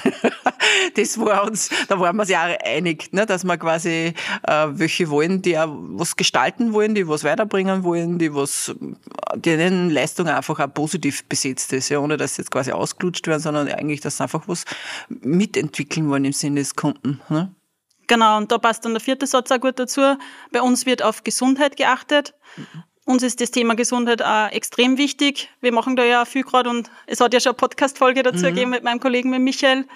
das 0.95 1.19
war 1.19 1.45
uns, 1.45 1.71
da 1.88 1.99
waren 1.99 2.16
wir 2.16 2.23
uns 2.23 2.30
ja 2.30 2.47
auch 2.47 2.57
einig, 2.64 3.12
ne, 3.12 3.26
dass 3.26 3.45
wir 3.45 3.57
quasi 3.57 4.14
äh, 4.47 4.66
welche 4.71 5.11
wollen, 5.11 5.42
die 5.42 5.59
auch 5.59 5.69
was 5.71 6.16
gestalten 6.16 6.73
wollen, 6.73 6.95
die 6.95 7.09
was 7.09 7.25
weiterbringen 7.25 7.83
wollen, 7.83 8.19
die 8.19 8.35
was, 8.35 8.75
deren 9.35 9.90
Leistung 9.90 10.28
einfach 10.28 10.61
auch 10.61 10.73
positiv 10.73 11.25
besetzt 11.25 11.73
ist, 11.73 11.88
ja, 11.88 11.99
ohne 11.99 12.16
dass 12.16 12.37
sie 12.37 12.42
jetzt 12.42 12.50
quasi 12.50 12.73
ausgelutscht 12.73 13.26
werden, 13.26 13.40
sondern 13.40 13.69
eigentlich, 13.69 14.00
dass 14.00 14.19
sie 14.19 14.23
einfach 14.23 14.47
was 14.47 14.64
mitentwickeln 15.09 16.09
wollen 16.09 16.26
im 16.26 16.33
Sinne 16.33 16.61
des 16.61 16.76
Kunden. 16.76 17.21
Ne? 17.28 17.54
Genau, 18.11 18.38
und 18.38 18.50
da 18.50 18.59
passt 18.59 18.85
dann 18.85 18.93
der 18.93 19.00
vierte 19.00 19.25
Satz 19.25 19.52
auch 19.52 19.61
gut 19.61 19.79
dazu. 19.79 20.00
Bei 20.50 20.61
uns 20.61 20.85
wird 20.85 21.00
auf 21.00 21.23
Gesundheit 21.23 21.76
geachtet. 21.76 22.35
Mhm. 22.57 22.83
Uns 23.05 23.23
ist 23.23 23.40
das 23.40 23.52
Thema 23.52 23.76
Gesundheit 23.76 24.21
auch 24.21 24.50
extrem 24.50 24.99
wichtig. 24.99 25.49
Wir 25.61 25.71
machen 25.71 25.95
da 25.95 26.02
ja 26.02 26.25
viel 26.25 26.43
gerade 26.43 26.71
und 26.71 26.90
es 27.07 27.21
hat 27.21 27.33
ja 27.33 27.38
schon 27.38 27.50
eine 27.50 27.59
Podcast-Folge 27.59 28.25
dazu 28.25 28.38
mhm. 28.38 28.49
gegeben 28.49 28.71
mit 28.73 28.83
meinem 28.83 28.99
Kollegen, 28.99 29.31
mit 29.31 29.40
Michael. 29.43 29.87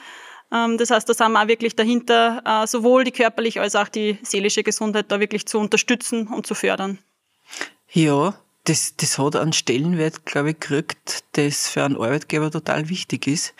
Ähm, 0.52 0.78
das 0.78 0.92
heißt, 0.92 1.08
da 1.08 1.12
sind 1.12 1.32
wir 1.32 1.42
auch 1.42 1.48
wirklich 1.48 1.74
dahinter, 1.74 2.40
äh, 2.44 2.68
sowohl 2.68 3.02
die 3.02 3.10
körperliche 3.10 3.60
als 3.60 3.74
auch 3.74 3.88
die 3.88 4.16
seelische 4.22 4.62
Gesundheit 4.62 5.10
da 5.10 5.18
wirklich 5.18 5.46
zu 5.46 5.58
unterstützen 5.58 6.28
und 6.28 6.46
zu 6.46 6.54
fördern. 6.54 7.00
Ja, 7.90 8.34
das, 8.64 8.96
das 8.96 9.18
hat 9.18 9.36
einen 9.36 9.52
Stellenwert, 9.52 10.24
glaube 10.24 10.50
ich, 10.50 10.60
gekriegt, 10.60 11.24
das 11.32 11.68
für 11.68 11.84
einen 11.84 11.96
Arbeitgeber 11.96 12.50
total 12.50 12.88
wichtig 12.88 13.26
ist. 13.26 13.54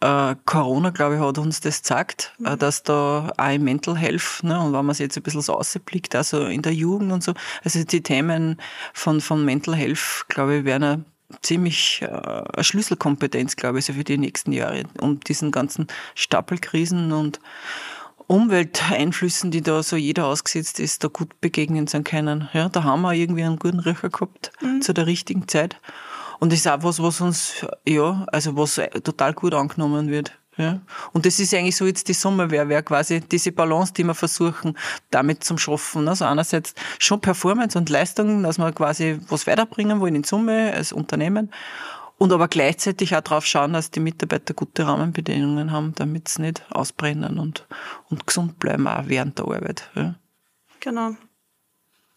Äh, 0.00 0.36
Corona, 0.44 0.90
glaube 0.90 1.14
ich, 1.14 1.20
hat 1.20 1.38
uns 1.38 1.60
das 1.60 1.78
gezeigt, 1.78 2.34
äh, 2.44 2.50
mhm. 2.50 2.58
dass 2.58 2.82
da 2.82 3.32
auch 3.36 3.50
im 3.50 3.64
Mental 3.64 3.96
Health, 3.96 4.40
ne, 4.42 4.60
und 4.60 4.74
wenn 4.74 4.84
man 4.84 4.94
sich 4.94 5.04
jetzt 5.04 5.16
ein 5.16 5.22
bisschen 5.22 5.40
so 5.40 5.54
ausblickt, 5.54 6.14
also 6.14 6.44
in 6.44 6.60
der 6.60 6.74
Jugend 6.74 7.10
und 7.10 7.24
so, 7.24 7.32
also 7.64 7.82
die 7.82 8.02
Themen 8.02 8.60
von, 8.92 9.22
von 9.22 9.44
Mental 9.44 9.74
Health, 9.74 10.26
glaube 10.28 10.58
ich, 10.58 10.64
werden 10.64 10.84
eine 10.84 11.04
ziemlich 11.40 12.02
äh, 12.02 12.06
eine 12.06 12.64
Schlüsselkompetenz, 12.64 13.56
glaube 13.56 13.78
ich, 13.78 13.86
so 13.86 13.94
für 13.94 14.04
die 14.04 14.18
nächsten 14.18 14.52
Jahre, 14.52 14.84
um 15.00 15.20
diesen 15.20 15.52
ganzen 15.52 15.86
Stapelkrisen 16.14 17.12
und 17.12 17.40
Umwelteinflüssen, 18.30 19.50
die 19.50 19.60
da 19.60 19.82
so 19.82 19.96
jeder 19.96 20.26
ausgesetzt 20.26 20.78
ist, 20.78 21.02
da 21.02 21.08
gut 21.08 21.40
begegnen 21.40 21.88
sein 21.88 22.04
können. 22.04 22.48
Ja, 22.52 22.68
da 22.68 22.84
haben 22.84 23.02
wir 23.02 23.12
irgendwie 23.12 23.42
einen 23.42 23.58
guten 23.58 23.80
Riecher 23.80 24.08
gehabt 24.08 24.52
mhm. 24.60 24.82
zu 24.82 24.94
der 24.94 25.06
richtigen 25.06 25.48
Zeit. 25.48 25.76
Und 26.38 26.52
das 26.52 26.60
ist 26.60 26.68
auch 26.68 26.84
was, 26.84 27.02
was 27.02 27.20
uns, 27.20 27.66
ja, 27.84 28.24
also 28.30 28.56
was 28.56 28.80
total 29.02 29.34
gut 29.34 29.52
angenommen 29.52 30.10
wird. 30.10 30.38
Ja. 30.56 30.80
Und 31.12 31.26
das 31.26 31.40
ist 31.40 31.52
eigentlich 31.54 31.74
so 31.74 31.86
jetzt 31.86 32.06
die 32.06 32.12
Summe, 32.12 32.52
wäre 32.52 32.68
wär 32.68 32.84
quasi 32.84 33.20
diese 33.20 33.50
Balance, 33.50 33.94
die 33.94 34.04
wir 34.04 34.14
versuchen, 34.14 34.78
damit 35.10 35.42
zu 35.42 35.58
schaffen. 35.58 36.06
Also 36.06 36.24
einerseits 36.24 36.74
schon 37.00 37.20
Performance 37.20 37.76
und 37.76 37.88
Leistung, 37.88 38.44
dass 38.44 38.58
wir 38.58 38.70
quasi 38.70 39.18
was 39.28 39.48
weiterbringen 39.48 39.98
wollen 39.98 40.14
in 40.14 40.24
Summe 40.24 40.72
als 40.72 40.92
Unternehmen. 40.92 41.50
Und 42.20 42.34
aber 42.34 42.48
gleichzeitig 42.48 43.16
auch 43.16 43.22
darauf 43.22 43.46
schauen, 43.46 43.72
dass 43.72 43.90
die 43.90 43.98
Mitarbeiter 43.98 44.52
gute 44.52 44.86
Rahmenbedingungen 44.86 45.72
haben, 45.72 45.94
damit 45.94 46.28
sie 46.28 46.42
nicht 46.42 46.62
ausbrennen 46.70 47.38
und, 47.38 47.66
und 48.10 48.26
gesund 48.26 48.58
bleiben, 48.58 48.86
auch 48.86 49.04
während 49.06 49.38
der 49.38 49.46
Arbeit. 49.46 49.88
Ja. 49.94 50.16
Genau. 50.80 51.16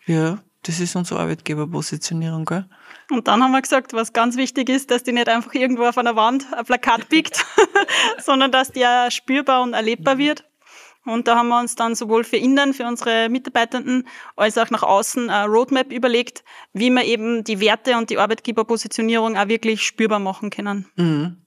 Ja, 0.05 0.39
das 0.63 0.81
ist 0.81 0.97
unsere 0.97 1.21
Arbeitgeberpositionierung, 1.21 2.43
gell? 2.43 2.65
Und 3.11 3.29
dann 3.29 3.41
haben 3.41 3.53
wir 3.53 3.61
gesagt, 3.61 3.93
was 3.93 4.11
ganz 4.11 4.35
wichtig 4.35 4.67
ist, 4.67 4.91
dass 4.91 5.03
die 5.03 5.13
nicht 5.13 5.29
einfach 5.29 5.53
irgendwo 5.53 5.85
auf 5.85 5.97
einer 5.97 6.17
Wand 6.17 6.51
ein 6.51 6.65
Plakat 6.65 7.07
biegt, 7.07 7.45
sondern 8.17 8.51
dass 8.51 8.73
die 8.73 8.85
auch 8.85 9.09
spürbar 9.09 9.61
und 9.61 9.71
erlebbar 9.73 10.17
wird. 10.17 10.43
Und 11.05 11.27
da 11.27 11.37
haben 11.37 11.49
wir 11.49 11.59
uns 11.59 11.75
dann 11.75 11.95
sowohl 11.95 12.23
für 12.23 12.37
innen, 12.37 12.73
für 12.73 12.85
unsere 12.85 13.29
Mitarbeitenden, 13.29 14.07
als 14.35 14.57
auch 14.57 14.69
nach 14.69 14.83
außen 14.83 15.29
eine 15.29 15.51
Roadmap 15.51 15.91
überlegt, 15.91 16.43
wie 16.71 16.89
wir 16.89 17.03
eben 17.03 17.43
die 17.43 17.59
Werte 17.59 17.97
und 17.97 18.09
die 18.09 18.17
Arbeitgeberpositionierung 18.17 19.37
auch 19.37 19.47
wirklich 19.47 19.83
spürbar 19.83 20.19
machen 20.19 20.49
können. 20.49 20.87
Mhm. 20.95 21.45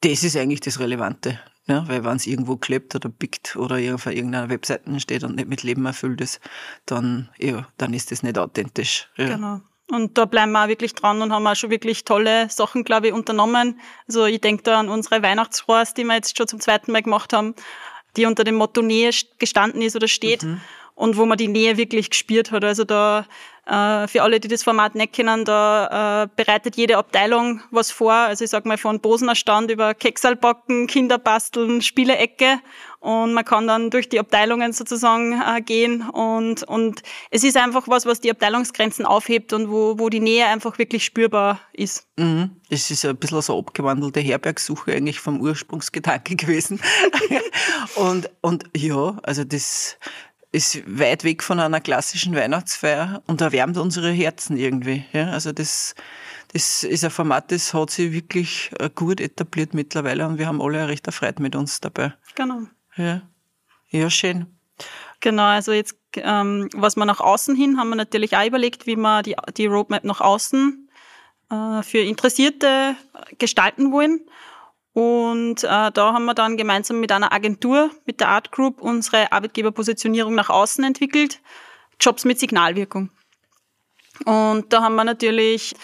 Das 0.00 0.24
ist 0.24 0.36
eigentlich 0.36 0.60
das 0.60 0.80
Relevante. 0.80 1.40
Ja, 1.68 1.86
weil 1.86 2.02
wenn 2.04 2.16
es 2.16 2.26
irgendwo 2.26 2.56
klebt 2.56 2.94
oder 2.96 3.08
pickt 3.08 3.54
oder 3.54 3.76
auf 3.94 4.06
irgendeiner 4.06 4.48
Webseite 4.48 4.98
steht 4.98 5.22
und 5.22 5.36
nicht 5.36 5.48
mit 5.48 5.62
Leben 5.62 5.86
erfüllt 5.86 6.20
ist, 6.20 6.40
dann, 6.86 7.30
ja, 7.38 7.68
dann 7.76 7.94
ist 7.94 8.10
das 8.10 8.24
nicht 8.24 8.36
authentisch. 8.36 9.08
Ja. 9.16 9.36
Genau. 9.36 9.60
Und 9.88 10.18
da 10.18 10.24
bleiben 10.24 10.52
wir 10.52 10.64
auch 10.64 10.68
wirklich 10.68 10.94
dran 10.94 11.22
und 11.22 11.32
haben 11.32 11.46
auch 11.46 11.54
schon 11.54 11.70
wirklich 11.70 12.04
tolle 12.04 12.48
Sachen, 12.48 12.82
glaube 12.82 13.08
ich, 13.08 13.12
unternommen. 13.12 13.78
Also 14.08 14.24
ich 14.24 14.40
denke 14.40 14.62
da 14.64 14.80
an 14.80 14.88
unsere 14.88 15.22
Weihnachtsrohrs, 15.22 15.94
die 15.94 16.04
wir 16.04 16.14
jetzt 16.14 16.36
schon 16.36 16.48
zum 16.48 16.60
zweiten 16.60 16.90
Mal 16.92 17.02
gemacht 17.02 17.32
haben, 17.32 17.54
die 18.16 18.26
unter 18.26 18.44
dem 18.44 18.56
Motto 18.56 18.82
Nähe 18.82 19.10
gestanden 19.38 19.82
ist 19.82 19.96
oder 19.96 20.08
steht. 20.08 20.42
Mhm 20.42 20.60
und 20.94 21.16
wo 21.16 21.26
man 21.26 21.38
die 21.38 21.48
Nähe 21.48 21.76
wirklich 21.76 22.10
gespürt 22.10 22.50
hat. 22.50 22.64
Also 22.64 22.84
da 22.84 23.26
für 23.64 24.22
alle, 24.22 24.40
die 24.40 24.48
das 24.48 24.64
Format 24.64 24.96
nicht 24.96 25.12
kennen, 25.12 25.44
da 25.44 26.24
äh, 26.24 26.28
bereitet 26.34 26.76
jede 26.76 26.98
Abteilung 26.98 27.60
was 27.70 27.92
vor. 27.92 28.12
Also 28.12 28.44
ich 28.44 28.50
sag 28.50 28.66
mal 28.66 28.76
von 28.76 29.00
Bosener 29.00 29.36
Stand 29.36 29.70
über 29.70 29.94
Keksalbacken, 29.94 30.88
Kinderbasteln, 30.88 31.80
Spielecke 31.80 32.58
und 32.98 33.34
man 33.34 33.44
kann 33.44 33.66
dann 33.66 33.90
durch 33.90 34.08
die 34.08 34.18
Abteilungen 34.18 34.72
sozusagen 34.72 35.40
äh, 35.40 35.60
gehen 35.60 36.08
und 36.08 36.62
und 36.64 37.02
es 37.30 37.44
ist 37.44 37.56
einfach 37.56 37.88
was, 37.88 38.06
was 38.06 38.20
die 38.20 38.30
Abteilungsgrenzen 38.30 39.06
aufhebt 39.06 39.52
und 39.52 39.70
wo 39.70 39.98
wo 39.98 40.08
die 40.08 40.20
Nähe 40.20 40.46
einfach 40.46 40.78
wirklich 40.78 41.04
spürbar 41.04 41.60
ist. 41.72 42.08
Mhm. 42.16 42.56
Es 42.68 42.90
ist 42.90 43.04
ein 43.04 43.16
bisschen 43.16 43.42
so 43.42 43.58
abgewandelte 43.58 44.20
Herbergsuche 44.20 44.92
eigentlich 44.92 45.20
vom 45.20 45.40
Ursprungsgedanke 45.40 46.36
gewesen. 46.36 46.80
und 47.96 48.30
und 48.40 48.64
ja, 48.76 49.18
also 49.22 49.44
das 49.44 49.98
ist 50.52 50.82
weit 50.86 51.24
weg 51.24 51.42
von 51.42 51.58
einer 51.58 51.80
klassischen 51.80 52.34
Weihnachtsfeier 52.34 53.22
und 53.26 53.40
erwärmt 53.40 53.78
unsere 53.78 54.10
Herzen 54.10 54.58
irgendwie. 54.58 55.04
Ja, 55.12 55.30
also 55.30 55.50
das, 55.50 55.94
das 56.52 56.84
ist 56.84 57.04
ein 57.04 57.10
Format, 57.10 57.50
das 57.50 57.72
hat 57.72 57.90
sich 57.90 58.12
wirklich 58.12 58.70
äh, 58.78 58.90
gut 58.94 59.20
etabliert 59.20 59.72
mittlerweile 59.72 60.26
und 60.26 60.38
wir 60.38 60.46
haben 60.46 60.60
alle 60.60 60.86
recht 60.88 61.06
erfreut 61.06 61.40
mit 61.40 61.56
uns 61.56 61.80
dabei. 61.80 62.12
Genau. 62.34 62.60
Ja, 62.96 63.22
ja 63.90 64.10
schön. 64.10 64.46
Genau, 65.20 65.44
also 65.44 65.72
jetzt, 65.72 65.96
ähm, 66.16 66.68
was 66.74 66.96
wir 66.96 67.06
nach 67.06 67.20
außen 67.20 67.56
hin, 67.56 67.78
haben 67.78 67.88
wir 67.88 67.96
natürlich 67.96 68.36
auch 68.36 68.44
überlegt, 68.44 68.86
wie 68.86 68.96
wir 68.96 69.22
die, 69.22 69.36
die 69.56 69.66
Roadmap 69.66 70.04
nach 70.04 70.20
außen 70.20 70.90
äh, 71.50 71.82
für 71.82 71.98
Interessierte 71.98 72.96
gestalten 73.38 73.92
wollen. 73.92 74.20
Und 74.94 75.64
äh, 75.64 75.90
da 75.90 76.12
haben 76.12 76.26
wir 76.26 76.34
dann 76.34 76.56
gemeinsam 76.56 77.00
mit 77.00 77.12
einer 77.12 77.32
Agentur, 77.32 77.90
mit 78.04 78.20
der 78.20 78.28
Art 78.28 78.52
Group, 78.52 78.82
unsere 78.82 79.32
Arbeitgeberpositionierung 79.32 80.34
nach 80.34 80.50
außen 80.50 80.84
entwickelt. 80.84 81.40
Jobs 81.98 82.24
mit 82.24 82.38
Signalwirkung. 82.38 83.10
Und 84.24 84.72
da 84.72 84.82
haben 84.82 84.96
wir 84.96 85.04
natürlich 85.04 85.74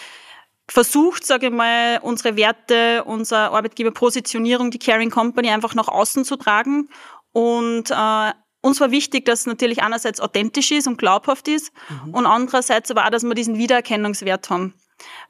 versucht, 0.67 1.25
sage 1.25 1.47
ich 1.47 1.53
mal, 1.53 1.99
unsere 2.03 2.35
Werte, 2.35 3.03
unsere 3.05 3.51
Arbeitgeberpositionierung, 3.51 4.69
die 4.69 4.79
Caring 4.79 5.09
Company 5.09 5.49
einfach 5.49 5.73
nach 5.73 5.87
außen 5.87 6.25
zu 6.25 6.35
tragen. 6.35 6.89
Und 7.31 7.89
äh, 7.89 8.33
uns 8.61 8.79
war 8.79 8.91
wichtig, 8.91 9.25
dass 9.25 9.41
es 9.41 9.45
natürlich 9.45 9.81
einerseits 9.81 10.19
authentisch 10.19 10.71
ist 10.71 10.87
und 10.87 10.97
glaubhaft 10.97 11.47
ist 11.47 11.71
mhm. 11.89 12.13
und 12.13 12.25
andererseits 12.25 12.91
aber 12.91 13.05
auch, 13.05 13.09
dass 13.09 13.23
wir 13.23 13.33
diesen 13.33 13.57
Wiedererkennungswert 13.57 14.49
haben. 14.49 14.73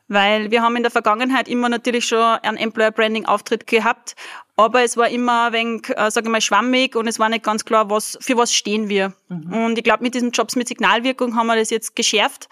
Weil 0.08 0.50
wir 0.50 0.62
haben 0.62 0.76
in 0.76 0.84
der 0.84 0.92
Vergangenheit 0.92 1.48
immer 1.48 1.70
natürlich 1.70 2.06
schon 2.06 2.20
einen 2.20 2.58
Employer 2.58 2.92
Branding 2.92 3.26
Auftritt 3.26 3.68
gehabt, 3.68 4.16
aber 4.56 4.84
es 4.84 4.98
war 4.98 5.08
immer 5.10 5.48
ein 5.48 5.54
wenig, 5.54 5.90
äh, 5.90 6.10
sage 6.10 6.28
ich 6.28 6.32
mal, 6.32 6.42
schwammig 6.42 6.96
und 6.96 7.08
es 7.08 7.20
war 7.20 7.30
nicht 7.30 7.44
ganz 7.44 7.64
klar, 7.64 7.90
was, 7.90 8.18
für 8.20 8.36
was 8.36 8.54
stehen 8.54 8.90
wir. 8.90 9.14
Mhm. 9.30 9.54
Und 9.54 9.78
ich 9.78 9.84
glaube, 9.84 10.04
mit 10.04 10.16
diesen 10.16 10.32
Jobs 10.32 10.56
mit 10.56 10.68
Signalwirkung 10.68 11.36
haben 11.36 11.48
wir 11.48 11.56
das 11.56 11.70
jetzt 11.70 11.96
geschärft 11.96 12.50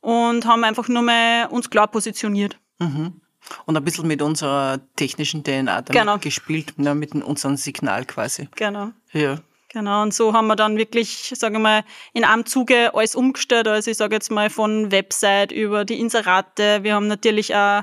und 0.00 0.46
haben 0.46 0.64
einfach 0.64 0.88
nur 0.88 1.02
mal 1.02 1.46
uns 1.46 1.70
klar 1.70 1.88
positioniert. 1.88 2.58
Mhm. 2.78 3.20
Und 3.64 3.76
ein 3.76 3.84
bisschen 3.84 4.06
mit 4.06 4.20
unserer 4.20 4.78
technischen 4.96 5.42
DNA 5.42 5.82
damit 5.82 5.92
genau. 5.92 6.18
gespielt, 6.18 6.78
ne, 6.78 6.94
mit 6.94 7.14
unserem 7.14 7.56
Signal 7.56 8.04
quasi. 8.04 8.48
Genau. 8.54 8.90
Ja. 9.12 9.38
Genau, 9.78 10.02
und 10.02 10.12
so 10.12 10.32
haben 10.32 10.48
wir 10.48 10.56
dann 10.56 10.76
wirklich, 10.76 11.32
sage 11.36 11.54
ich 11.54 11.62
mal, 11.62 11.84
in 12.12 12.24
einem 12.24 12.44
Zuge 12.46 12.92
alles 12.94 13.14
umgestellt. 13.14 13.68
Also 13.68 13.92
ich 13.92 13.96
sage 13.96 14.16
jetzt 14.16 14.28
mal 14.28 14.50
von 14.50 14.90
Website 14.90 15.52
über 15.52 15.84
die 15.84 16.00
Inserate. 16.00 16.82
Wir 16.82 16.96
haben 16.96 17.06
natürlich 17.06 17.54
auch 17.54 17.82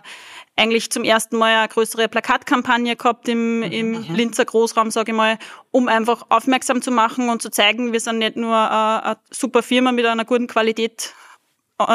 eigentlich 0.58 0.92
zum 0.92 1.06
ersten 1.06 1.38
Mal 1.38 1.56
eine 1.56 1.70
größere 1.70 2.10
Plakatkampagne 2.10 2.98
gehabt 2.98 3.30
im, 3.30 3.64
im 3.64 3.92
mhm. 3.92 4.14
Linzer 4.14 4.44
Großraum, 4.44 4.92
sage 4.92 5.14
ich 5.14 5.16
mal, 5.16 5.38
um 5.72 5.88
einfach 5.88 6.26
aufmerksam 6.28 6.82
zu 6.82 6.92
machen 6.92 7.30
und 7.30 7.42
zu 7.42 7.50
zeigen, 7.50 7.94
wir 7.94 8.02
sind 8.02 8.18
nicht 8.18 8.36
nur 8.36 8.54
eine, 8.54 9.06
eine 9.06 9.18
super 9.32 9.64
Firma 9.64 9.94
mit 9.94 10.06
einer 10.06 10.26
guten 10.26 10.48
Qualität, 10.48 11.14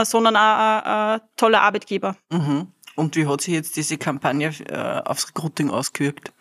sondern 0.04 0.34
auch 0.34 0.40
ein, 0.40 0.84
ein 0.84 1.20
toller 1.36 1.60
Arbeitgeber. 1.60 2.16
Mhm. 2.30 2.68
Und 2.96 3.16
wie 3.16 3.26
hat 3.26 3.42
sich 3.42 3.52
jetzt 3.52 3.76
diese 3.76 3.98
Kampagne 3.98 4.50
äh, 4.66 5.02
aufs 5.06 5.28
Recruiting 5.28 5.68
ausgewirkt? 5.68 6.32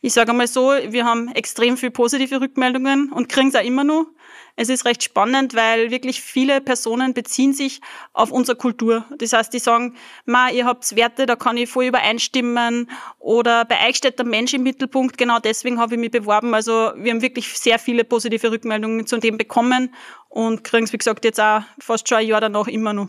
Ich 0.00 0.12
sage 0.12 0.30
einmal 0.30 0.46
so, 0.46 0.70
wir 0.70 1.04
haben 1.04 1.28
extrem 1.34 1.76
viel 1.76 1.90
positive 1.90 2.40
Rückmeldungen 2.40 3.10
und 3.10 3.28
kriegen 3.28 3.48
es 3.48 3.56
auch 3.56 3.64
immer 3.64 3.82
noch. 3.82 4.06
Es 4.54 4.68
ist 4.68 4.84
recht 4.84 5.02
spannend, 5.02 5.54
weil 5.54 5.90
wirklich 5.90 6.20
viele 6.20 6.60
Personen 6.60 7.14
beziehen 7.14 7.52
sich 7.52 7.80
auf 8.12 8.30
unsere 8.30 8.56
Kultur. 8.56 9.04
Das 9.18 9.32
heißt, 9.32 9.52
die 9.52 9.58
sagen, 9.58 9.96
ma, 10.24 10.50
ihr 10.50 10.66
habt 10.66 10.94
Werte, 10.94 11.26
da 11.26 11.34
kann 11.34 11.56
ich 11.56 11.68
voll 11.68 11.86
übereinstimmen 11.86 12.90
oder 13.18 13.64
bei 13.64 13.88
euch 13.88 13.96
steht 13.96 14.18
der 14.18 14.26
Mensch 14.26 14.54
im 14.54 14.62
Mittelpunkt, 14.62 15.18
genau 15.18 15.40
deswegen 15.40 15.80
habe 15.80 15.94
ich 15.94 16.00
mich 16.00 16.10
beworben. 16.10 16.54
Also 16.54 16.92
wir 16.96 17.12
haben 17.12 17.22
wirklich 17.22 17.58
sehr 17.58 17.78
viele 17.78 18.04
positive 18.04 18.52
Rückmeldungen 18.52 19.06
zu 19.06 19.18
dem 19.18 19.36
bekommen 19.36 19.94
und 20.28 20.62
kriegen 20.62 20.84
es, 20.84 20.92
wie 20.92 20.98
gesagt, 20.98 21.24
jetzt 21.24 21.40
auch 21.40 21.62
fast 21.80 22.08
schon 22.08 22.18
ein 22.18 22.26
Jahr 22.26 22.40
danach 22.40 22.68
immer 22.68 22.92
noch. 22.92 23.08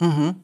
Mhm. 0.00 0.42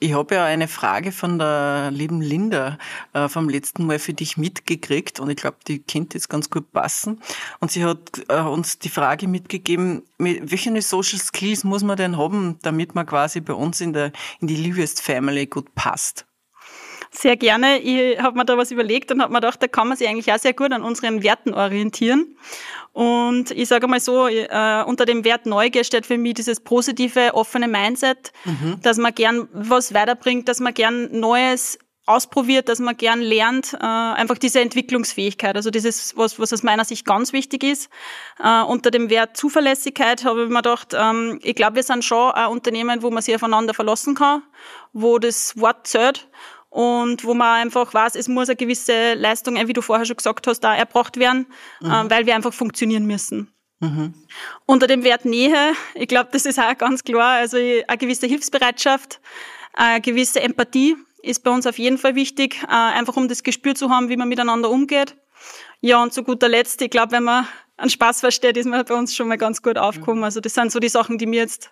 Ich 0.00 0.14
habe 0.14 0.36
ja 0.36 0.44
eine 0.44 0.68
Frage 0.68 1.10
von 1.10 1.40
der 1.40 1.90
lieben 1.90 2.20
Linda 2.20 2.78
äh, 3.14 3.28
vom 3.28 3.48
letzten 3.48 3.84
Mal 3.84 3.98
für 3.98 4.14
dich 4.14 4.36
mitgekriegt 4.36 5.18
und 5.18 5.28
ich 5.28 5.36
glaube, 5.36 5.56
die 5.66 5.80
könnte 5.80 6.16
jetzt 6.16 6.28
ganz 6.28 6.50
gut 6.50 6.70
passen. 6.70 7.20
Und 7.58 7.72
sie 7.72 7.84
hat 7.84 8.22
äh, 8.28 8.40
uns 8.40 8.78
die 8.78 8.90
Frage 8.90 9.26
mitgegeben, 9.26 10.04
mit 10.16 10.52
welchen 10.52 10.80
Social 10.80 11.18
Skills 11.18 11.64
muss 11.64 11.82
man 11.82 11.96
denn 11.96 12.16
haben, 12.16 12.60
damit 12.62 12.94
man 12.94 13.06
quasi 13.06 13.40
bei 13.40 13.54
uns 13.54 13.80
in, 13.80 13.92
der, 13.92 14.12
in 14.40 14.46
die 14.46 14.54
Liebest 14.54 15.02
Family 15.02 15.46
gut 15.46 15.74
passt? 15.74 16.27
Sehr 17.10 17.36
gerne. 17.36 17.78
Ich 17.78 18.20
habe 18.20 18.36
mir 18.36 18.44
da 18.44 18.56
was 18.56 18.70
überlegt 18.70 19.10
und 19.10 19.22
habe 19.22 19.32
mir 19.32 19.40
gedacht, 19.40 19.62
da 19.62 19.66
kann 19.66 19.88
man 19.88 19.96
sich 19.96 20.08
eigentlich 20.08 20.32
auch 20.32 20.38
sehr 20.38 20.52
gut 20.52 20.72
an 20.72 20.82
unseren 20.82 21.22
Werten 21.22 21.54
orientieren. 21.54 22.36
Und 22.92 23.50
ich 23.52 23.68
sage 23.68 23.86
mal 23.86 24.00
so, 24.00 24.26
äh, 24.26 24.82
unter 24.86 25.06
dem 25.06 25.24
Wert 25.24 25.46
Neugier 25.46 25.84
steht 25.84 26.04
für 26.04 26.18
mich 26.18 26.34
dieses 26.34 26.60
positive, 26.60 27.34
offene 27.34 27.68
Mindset, 27.68 28.32
mhm. 28.44 28.80
dass 28.82 28.98
man 28.98 29.14
gern 29.14 29.48
was 29.52 29.94
weiterbringt, 29.94 30.48
dass 30.48 30.60
man 30.60 30.74
gern 30.74 31.08
Neues 31.18 31.78
ausprobiert, 32.08 32.68
dass 32.68 32.78
man 32.78 32.96
gern 32.96 33.20
lernt, 33.20 33.74
äh, 33.74 33.84
einfach 33.84 34.38
diese 34.38 34.60
Entwicklungsfähigkeit. 34.60 35.54
Also 35.56 35.70
dieses, 35.70 36.16
was, 36.16 36.40
was 36.40 36.52
aus 36.52 36.62
meiner 36.62 36.84
Sicht 36.84 37.04
ganz 37.04 37.32
wichtig 37.32 37.62
ist. 37.62 37.90
Äh, 38.42 38.62
unter 38.62 38.90
dem 38.90 39.10
Wert 39.10 39.36
Zuverlässigkeit 39.36 40.24
habe 40.24 40.44
ich 40.44 40.48
mir 40.48 40.56
gedacht, 40.56 40.94
ähm, 40.98 41.38
ich 41.42 41.54
glaube, 41.54 41.76
wir 41.76 41.82
sind 41.82 42.04
schon 42.04 42.32
ein 42.32 42.48
Unternehmen, 42.48 43.02
wo 43.02 43.10
man 43.10 43.22
sich 43.22 43.34
aufeinander 43.34 43.74
verlassen 43.74 44.14
kann, 44.14 44.42
wo 44.92 45.18
das 45.18 45.56
Wort 45.58 45.86
zählt 45.86 46.28
und 46.70 47.24
wo 47.24 47.34
man 47.34 47.62
einfach 47.62 47.92
weiß, 47.94 48.14
es 48.14 48.28
muss 48.28 48.48
eine 48.48 48.56
gewisse 48.56 49.14
Leistung, 49.14 49.56
wie 49.66 49.72
du 49.72 49.82
vorher 49.82 50.04
schon 50.04 50.16
gesagt 50.16 50.46
hast, 50.46 50.60
da 50.60 50.74
erbracht 50.74 51.18
werden, 51.18 51.46
mhm. 51.80 51.90
äh, 51.90 52.10
weil 52.10 52.26
wir 52.26 52.34
einfach 52.34 52.52
funktionieren 52.52 53.06
müssen. 53.06 53.52
Mhm. 53.80 54.14
Unter 54.66 54.86
dem 54.86 55.04
Wert 55.04 55.24
Nähe, 55.24 55.72
ich 55.94 56.08
glaube, 56.08 56.30
das 56.32 56.46
ist 56.46 56.58
auch 56.58 56.76
ganz 56.76 57.04
klar, 57.04 57.38
also 57.38 57.56
eine 57.56 57.98
gewisse 57.98 58.26
Hilfsbereitschaft, 58.26 59.20
eine 59.72 60.00
gewisse 60.00 60.40
Empathie 60.40 60.96
ist 61.22 61.42
bei 61.42 61.50
uns 61.50 61.66
auf 61.66 61.78
jeden 61.78 61.98
Fall 61.98 62.14
wichtig, 62.14 62.62
äh, 62.64 62.72
einfach 62.72 63.16
um 63.16 63.28
das 63.28 63.42
Gespür 63.42 63.74
zu 63.74 63.90
haben, 63.90 64.08
wie 64.08 64.16
man 64.16 64.28
miteinander 64.28 64.70
umgeht. 64.70 65.16
Ja, 65.80 66.02
und 66.02 66.12
zu 66.12 66.22
guter 66.24 66.48
Letzt, 66.48 66.82
ich 66.82 66.90
glaube, 66.90 67.12
wenn 67.12 67.24
man 67.24 67.46
einen 67.76 67.90
Spaß 67.90 68.20
versteht, 68.20 68.56
ist 68.56 68.66
man 68.66 68.84
bei 68.84 68.94
uns 68.94 69.14
schon 69.14 69.28
mal 69.28 69.38
ganz 69.38 69.62
gut 69.62 69.78
aufgekommen. 69.78 70.24
Also 70.24 70.40
das 70.40 70.54
sind 70.54 70.72
so 70.72 70.80
die 70.80 70.88
Sachen, 70.88 71.16
die 71.18 71.26
mir 71.26 71.40
jetzt 71.40 71.70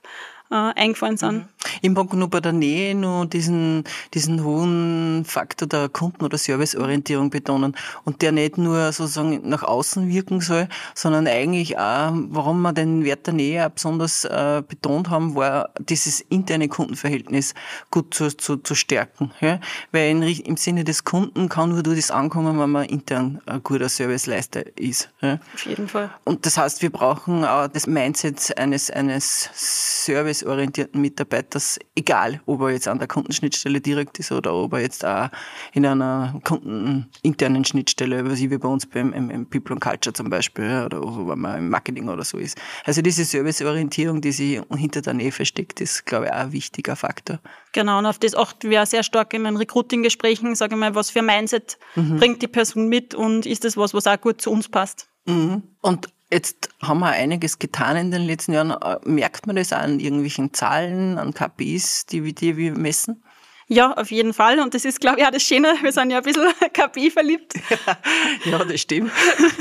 äh, 0.50 0.54
eingefallen 0.54 1.16
sind. 1.16 1.32
Mhm. 1.32 1.44
Ich 1.82 1.90
mag 1.90 2.12
nur 2.12 2.28
bei 2.28 2.40
der 2.40 2.52
Nähe 2.52 2.94
nur 2.94 3.26
diesen, 3.26 3.84
diesen 4.14 4.44
hohen 4.44 5.24
Faktor 5.24 5.68
der 5.68 5.88
Kunden- 5.88 6.24
oder 6.24 6.38
Serviceorientierung 6.38 7.30
betonen 7.30 7.76
und 8.04 8.22
der 8.22 8.32
nicht 8.32 8.58
nur 8.58 8.92
sozusagen 8.92 9.48
nach 9.48 9.62
außen 9.62 10.08
wirken 10.08 10.40
soll, 10.40 10.68
sondern 10.94 11.26
eigentlich 11.26 11.78
auch, 11.78 12.12
warum 12.28 12.62
wir 12.62 12.72
den 12.72 13.04
Wert 13.04 13.26
der 13.26 13.34
Nähe 13.34 13.66
auch 13.66 13.70
besonders 13.70 14.24
äh, 14.24 14.62
betont 14.66 15.10
haben, 15.10 15.34
war 15.34 15.70
dieses 15.78 16.20
interne 16.20 16.68
Kundenverhältnis 16.68 17.54
gut 17.90 18.14
zu, 18.14 18.28
zu, 18.36 18.56
zu 18.56 18.74
stärken. 18.74 19.32
Ja? 19.40 19.60
Weil 19.92 20.10
in, 20.10 20.22
im 20.22 20.56
Sinne 20.56 20.84
des 20.84 21.04
Kunden 21.04 21.48
kann 21.48 21.70
nur 21.70 21.82
das 21.82 22.10
ankommen, 22.10 22.58
wenn 22.58 22.70
man 22.70 22.84
intern 22.86 23.40
ein 23.46 23.62
guter 23.62 23.88
Serviceleister 23.88 24.76
ist. 24.76 25.10
Ja? 25.20 25.38
Auf 25.54 25.66
jeden 25.66 25.88
Fall. 25.88 26.10
Und 26.24 26.46
das 26.46 26.56
heißt, 26.58 26.82
wir 26.82 26.90
brauchen 26.90 27.44
auch 27.44 27.68
das 27.68 27.86
Mindset 27.86 28.56
eines, 28.58 28.90
eines 28.90 29.50
Service 29.54 30.35
serviceorientierten 30.36 31.00
Mitarbeiters, 31.00 31.78
egal 31.94 32.40
ob 32.46 32.60
er 32.62 32.70
jetzt 32.70 32.88
an 32.88 32.98
der 32.98 33.08
Kundenschnittstelle 33.08 33.80
direkt 33.80 34.18
ist 34.18 34.32
oder 34.32 34.54
ob 34.54 34.72
er 34.74 34.80
jetzt 34.80 35.04
auch 35.04 35.28
in 35.72 35.86
einer 35.86 36.40
kundeninternen 36.44 37.64
Schnittstelle, 37.64 38.28
was 38.28 38.40
ich 38.40 38.50
wie 38.50 38.58
bei 38.58 38.68
uns 38.68 38.86
beim 38.86 39.12
im, 39.12 39.46
People 39.46 39.72
and 39.72 39.82
Culture 39.82 40.12
zum 40.12 40.30
Beispiel, 40.30 40.82
oder 40.84 41.00
wenn 41.02 41.38
man 41.38 41.58
im 41.58 41.68
Marketing 41.68 42.08
oder 42.08 42.24
so 42.24 42.38
ist. 42.38 42.58
Also 42.84 43.02
diese 43.02 43.24
Serviceorientierung, 43.24 44.20
die 44.20 44.32
sich 44.32 44.60
hinter 44.76 45.02
der 45.02 45.14
Nähe 45.14 45.32
versteckt, 45.32 45.80
ist, 45.80 46.06
glaube 46.06 46.26
ich, 46.26 46.32
auch 46.32 46.36
ein 46.36 46.52
wichtiger 46.52 46.96
Faktor. 46.96 47.40
Genau, 47.72 47.98
und 47.98 48.06
auf 48.06 48.18
das 48.18 48.34
achten 48.34 48.70
wir 48.70 48.84
sehr 48.86 49.02
stark 49.02 49.34
in 49.34 49.44
den 49.44 49.56
Recruiting-Gesprächen, 49.56 50.54
sage 50.54 50.74
ich 50.74 50.80
mal, 50.80 50.94
was 50.94 51.10
für 51.10 51.20
ein 51.20 51.26
Mindset 51.26 51.78
mhm. 51.94 52.18
bringt 52.18 52.42
die 52.42 52.48
Person 52.48 52.88
mit 52.88 53.14
und 53.14 53.46
ist 53.46 53.64
das 53.64 53.76
was, 53.76 53.94
was 53.94 54.06
auch 54.06 54.20
gut 54.20 54.40
zu 54.40 54.50
uns 54.50 54.68
passt. 54.68 55.08
Mhm. 55.26 55.62
Und 55.82 56.08
Jetzt 56.30 56.70
haben 56.82 56.98
wir 57.00 57.10
einiges 57.10 57.60
getan 57.60 57.96
in 57.96 58.10
den 58.10 58.22
letzten 58.22 58.52
Jahren. 58.52 58.70
Äh, 58.72 58.98
merkt 59.08 59.46
man 59.46 59.56
das 59.56 59.72
an 59.72 60.00
irgendwelchen 60.00 60.52
Zahlen, 60.52 61.18
an 61.18 61.32
KPIs, 61.32 62.06
die, 62.06 62.34
die 62.34 62.56
wir 62.56 62.72
messen? 62.72 63.22
Ja, 63.68 63.92
auf 63.94 64.12
jeden 64.12 64.32
Fall. 64.32 64.60
Und 64.60 64.74
das 64.74 64.84
ist, 64.84 65.00
glaube 65.00 65.18
ich, 65.18 65.26
auch 65.26 65.30
das 65.30 65.42
Schöne. 65.42 65.74
Wir 65.82 65.90
sind 65.90 66.10
ja 66.10 66.18
ein 66.18 66.22
bisschen 66.22 66.46
KPI 66.72 67.10
verliebt. 67.10 67.54
ja, 68.44 68.64
das 68.64 68.80
stimmt. 68.80 69.10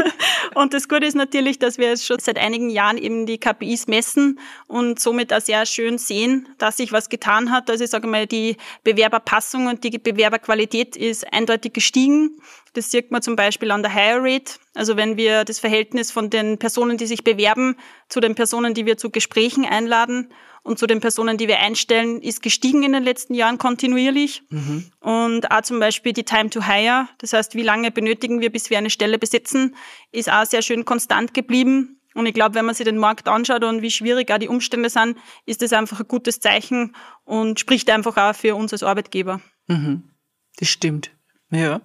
Und 0.53 0.73
das 0.73 0.87
Gute 0.87 1.05
ist 1.05 1.15
natürlich, 1.15 1.59
dass 1.59 1.79
wir 1.79 1.89
jetzt 1.89 2.05
schon 2.05 2.19
seit 2.19 2.37
einigen 2.37 2.69
Jahren 2.69 2.97
eben 2.97 3.25
die 3.25 3.39
KPIs 3.39 3.87
messen 3.87 4.39
und 4.67 5.01
somit 5.01 5.33
auch 5.33 5.41
sehr 5.41 5.65
schön 5.65 5.97
sehen, 5.97 6.47
dass 6.59 6.77
sich 6.77 6.93
was 6.93 7.09
getan 7.09 7.51
hat. 7.51 7.69
Also 7.69 7.83
ich 7.83 7.89
sage 7.89 8.07
mal, 8.07 8.25
die 8.25 8.55
Bewerberpassung 8.85 9.67
und 9.67 9.83
die 9.83 9.97
Bewerberqualität 9.97 10.95
ist 10.95 11.31
eindeutig 11.33 11.73
gestiegen. 11.73 12.37
Das 12.73 12.89
sieht 12.89 13.11
man 13.11 13.21
zum 13.21 13.35
Beispiel 13.35 13.69
an 13.71 13.83
der 13.83 13.93
Hire 13.93 14.21
Rate. 14.21 14.53
Also 14.75 14.95
wenn 14.95 15.17
wir 15.17 15.43
das 15.43 15.59
Verhältnis 15.59 16.11
von 16.11 16.29
den 16.29 16.57
Personen, 16.57 16.97
die 16.97 17.05
sich 17.05 17.25
bewerben, 17.25 17.75
zu 18.07 18.21
den 18.21 18.35
Personen, 18.35 18.73
die 18.73 18.85
wir 18.85 18.97
zu 18.97 19.09
Gesprächen 19.09 19.65
einladen 19.65 20.29
und 20.65 20.79
zu 20.79 20.87
den 20.87 20.99
Personen, 20.99 21.37
die 21.37 21.47
wir 21.47 21.59
einstellen, 21.59 22.19
ist 22.21 22.41
gestiegen 22.41 22.81
in 22.81 22.93
den 22.93 23.03
letzten 23.03 23.35
Jahren 23.35 23.59
kontinuierlich. 23.59 24.41
Mhm. 24.49 24.91
Und 24.99 25.51
auch 25.51 25.61
zum 25.61 25.79
Beispiel 25.79 26.11
die 26.11 26.23
Time 26.23 26.49
to 26.49 26.65
Hire, 26.65 27.07
das 27.19 27.33
heißt, 27.33 27.53
wie 27.53 27.61
lange 27.61 27.91
benötigen 27.91 28.41
wir, 28.41 28.51
bis 28.51 28.71
wir 28.71 28.79
eine 28.79 28.89
Stelle 28.89 29.19
besetzen, 29.19 29.75
ist 30.11 30.31
auch 30.31 30.43
sehr 30.43 30.63
schön 30.63 30.83
konstant 30.83 31.35
geblieben. 31.35 32.01
Und 32.15 32.25
ich 32.25 32.33
glaube, 32.33 32.55
wenn 32.55 32.65
man 32.65 32.73
sich 32.73 32.85
den 32.85 32.97
Markt 32.97 33.27
anschaut 33.27 33.63
und 33.63 33.83
wie 33.83 33.91
schwierig 33.91 34.31
auch 34.31 34.39
die 34.39 34.47
Umstände 34.47 34.89
sind, 34.89 35.17
ist 35.45 35.61
das 35.61 35.71
einfach 35.71 35.99
ein 35.99 36.07
gutes 36.07 36.39
Zeichen 36.39 36.95
und 37.25 37.59
spricht 37.59 37.87
einfach 37.91 38.17
auch 38.17 38.35
für 38.35 38.55
uns 38.55 38.73
als 38.73 38.81
Arbeitgeber. 38.81 39.41
Mhm. 39.67 40.09
Das 40.57 40.67
stimmt. 40.67 41.11
Ja. 41.51 41.81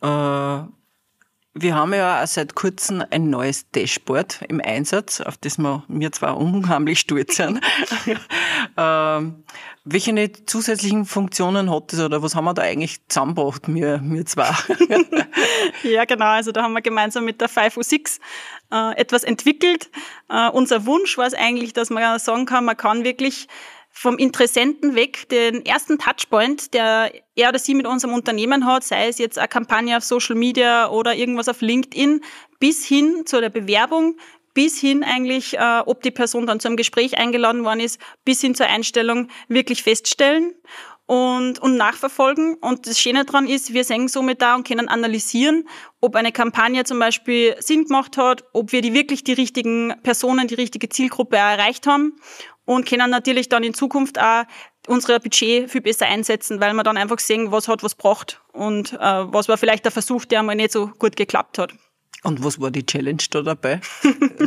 Äh, 0.00 0.68
wir 1.62 1.74
haben 1.74 1.92
ja 1.94 2.22
auch 2.22 2.26
seit 2.26 2.54
kurzem 2.54 3.04
ein 3.10 3.30
neues 3.30 3.70
Dashboard 3.70 4.40
im 4.48 4.60
Einsatz, 4.60 5.20
auf 5.20 5.36
das 5.36 5.58
wir, 5.58 5.84
mir 5.88 6.12
zwar 6.12 6.36
unheimlich 6.36 7.00
stolz 7.00 7.36
sind. 7.36 7.60
ähm, 8.76 9.44
welche 9.84 10.32
zusätzlichen 10.46 11.04
Funktionen 11.04 11.70
hat 11.70 11.92
das 11.92 12.00
oder 12.00 12.22
was 12.22 12.34
haben 12.34 12.44
wir 12.44 12.54
da 12.54 12.62
eigentlich 12.62 13.06
zusammengebracht, 13.08 13.68
mir, 13.68 13.98
mir 13.98 14.24
zwei? 14.26 14.50
ja, 15.82 16.04
genau. 16.04 16.26
Also 16.26 16.52
da 16.52 16.62
haben 16.62 16.72
wir 16.72 16.82
gemeinsam 16.82 17.24
mit 17.24 17.40
der 17.40 17.48
506 17.48 18.20
äh, 18.72 18.96
etwas 18.96 19.24
entwickelt. 19.24 19.90
Äh, 20.28 20.48
unser 20.50 20.86
Wunsch 20.86 21.18
war 21.18 21.26
es 21.26 21.34
eigentlich, 21.34 21.72
dass 21.72 21.90
man 21.90 22.18
sagen 22.18 22.46
kann, 22.46 22.64
man 22.64 22.76
kann 22.76 23.04
wirklich 23.04 23.48
vom 24.00 24.16
Interessenten 24.16 24.94
weg 24.94 25.28
den 25.28 25.66
ersten 25.66 25.98
Touchpoint, 25.98 26.72
der 26.72 27.12
er 27.36 27.50
oder 27.50 27.58
sie 27.58 27.74
mit 27.74 27.86
unserem 27.86 28.14
Unternehmen 28.14 28.64
hat, 28.64 28.82
sei 28.82 29.08
es 29.08 29.18
jetzt 29.18 29.38
eine 29.38 29.46
Kampagne 29.46 29.94
auf 29.94 30.04
Social 30.04 30.36
Media 30.36 30.88
oder 30.88 31.14
irgendwas 31.14 31.50
auf 31.50 31.60
LinkedIn, 31.60 32.22
bis 32.58 32.86
hin 32.86 33.24
zu 33.26 33.42
der 33.42 33.50
Bewerbung, 33.50 34.16
bis 34.54 34.80
hin 34.80 35.04
eigentlich, 35.04 35.58
äh, 35.58 35.82
ob 35.84 36.00
die 36.00 36.10
Person 36.10 36.46
dann 36.46 36.60
zu 36.60 36.68
einem 36.68 36.78
Gespräch 36.78 37.18
eingeladen 37.18 37.62
worden 37.62 37.80
ist, 37.80 38.00
bis 38.24 38.40
hin 38.40 38.54
zur 38.54 38.68
Einstellung 38.68 39.28
wirklich 39.48 39.82
feststellen 39.82 40.54
und, 41.04 41.58
und 41.58 41.76
nachverfolgen. 41.76 42.54
Und 42.54 42.86
das 42.86 42.98
Schöne 42.98 43.26
daran 43.26 43.46
ist, 43.46 43.74
wir 43.74 43.84
sehen 43.84 44.08
somit 44.08 44.40
da 44.40 44.54
und 44.54 44.66
können 44.66 44.88
analysieren, 44.88 45.68
ob 46.00 46.16
eine 46.16 46.32
Kampagne 46.32 46.84
zum 46.84 46.98
Beispiel 47.00 47.54
Sinn 47.58 47.84
gemacht 47.84 48.16
hat, 48.16 48.44
ob 48.54 48.72
wir 48.72 48.80
die 48.80 48.94
wirklich 48.94 49.24
die 49.24 49.34
richtigen 49.34 49.92
Personen, 50.02 50.48
die 50.48 50.54
richtige 50.54 50.88
Zielgruppe 50.88 51.36
erreicht 51.36 51.86
haben 51.86 52.14
und 52.70 52.86
können 52.88 53.10
natürlich 53.10 53.48
dann 53.48 53.64
in 53.64 53.74
Zukunft 53.74 54.20
auch 54.20 54.44
unsere 54.86 55.18
Budget 55.18 55.68
viel 55.68 55.80
besser 55.80 56.06
einsetzen, 56.06 56.60
weil 56.60 56.72
wir 56.74 56.84
dann 56.84 56.96
einfach 56.96 57.18
sehen, 57.18 57.50
was 57.50 57.66
hat 57.66 57.82
was 57.82 57.96
braucht 57.96 58.40
und 58.52 58.92
äh, 58.92 58.98
was 58.98 59.48
war 59.48 59.58
vielleicht 59.58 59.84
der 59.84 59.90
Versuch, 59.90 60.24
der 60.24 60.44
mal 60.44 60.54
nicht 60.54 60.70
so 60.70 60.86
gut 60.98 61.16
geklappt 61.16 61.58
hat. 61.58 61.74
Und 62.22 62.44
was 62.44 62.60
war 62.60 62.70
die 62.70 62.86
Challenge 62.86 63.22
da 63.30 63.42
dabei? 63.42 63.80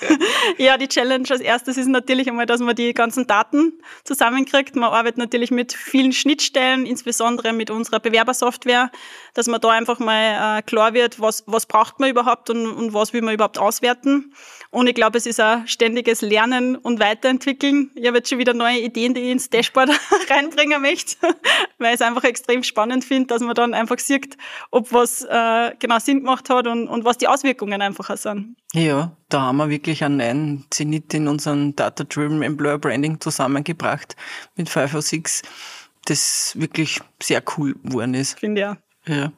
ja, 0.58 0.76
die 0.76 0.88
Challenge 0.88 1.26
als 1.30 1.40
erstes 1.40 1.76
ist 1.76 1.88
natürlich 1.88 2.28
einmal, 2.28 2.46
dass 2.46 2.60
man 2.60 2.74
die 2.74 2.92
ganzen 2.94 3.26
Daten 3.26 3.80
zusammenkriegt. 4.04 4.76
Man 4.76 4.90
arbeitet 4.90 5.18
natürlich 5.18 5.50
mit 5.50 5.72
vielen 5.72 6.12
Schnittstellen, 6.12 6.86
insbesondere 6.86 7.52
mit 7.52 7.70
unserer 7.70 8.00
Bewerbersoftware, 8.00 8.90
dass 9.34 9.46
man 9.46 9.60
da 9.60 9.70
einfach 9.70 9.98
mal 9.98 10.58
äh, 10.58 10.62
klar 10.62 10.94
wird, 10.94 11.20
was, 11.20 11.44
was 11.46 11.66
braucht 11.66 12.00
man 12.00 12.10
überhaupt 12.10 12.50
und, 12.50 12.66
und 12.66 12.94
was 12.94 13.12
will 13.12 13.22
man 13.22 13.34
überhaupt 13.34 13.58
auswerten. 13.58 14.34
Und 14.70 14.86
ich 14.86 14.94
glaube, 14.94 15.18
es 15.18 15.26
ist 15.26 15.38
ein 15.38 15.68
ständiges 15.68 16.22
Lernen 16.22 16.76
und 16.76 16.98
Weiterentwickeln. 16.98 17.90
Ich 17.94 18.06
habe 18.06 18.18
jetzt 18.18 18.30
schon 18.30 18.38
wieder 18.38 18.54
neue 18.54 18.78
Ideen, 18.78 19.12
die 19.12 19.20
ich 19.20 19.30
ins 19.30 19.50
Dashboard 19.50 19.90
reinbringen 20.30 20.80
möchte, 20.80 21.16
weil 21.78 21.88
ich 21.88 22.00
es 22.00 22.02
einfach 22.02 22.24
extrem 22.24 22.62
spannend 22.62 23.04
finde, 23.04 23.26
dass 23.26 23.42
man 23.42 23.54
dann 23.54 23.74
einfach 23.74 23.98
sieht, 23.98 24.36
ob 24.70 24.92
was 24.92 25.22
äh, 25.24 25.72
genau 25.78 25.98
Sinn 25.98 26.20
gemacht 26.20 26.48
hat 26.48 26.66
und, 26.66 26.88
und 26.88 27.04
was 27.04 27.18
die 27.18 27.28
Auswirkungen 27.28 27.82
einfach 27.82 28.16
sind. 28.16 28.56
Ja, 28.74 29.14
da 29.28 29.42
haben 29.42 29.58
wir 29.58 29.68
wirklich 29.68 30.02
einen 30.02 30.16
neuen 30.16 30.64
Zenit 30.70 31.12
in 31.12 31.28
unserem 31.28 31.76
Data-Driven 31.76 32.42
Employer 32.42 32.78
Branding 32.78 33.20
zusammengebracht 33.20 34.16
mit 34.56 34.70
506, 34.70 35.42
das 36.06 36.54
wirklich 36.58 37.00
sehr 37.22 37.42
cool 37.56 37.74
geworden 37.84 38.14
ist. 38.14 38.38
Finde 38.38 38.60
ja. 38.62 38.76
Ja. 39.06 39.32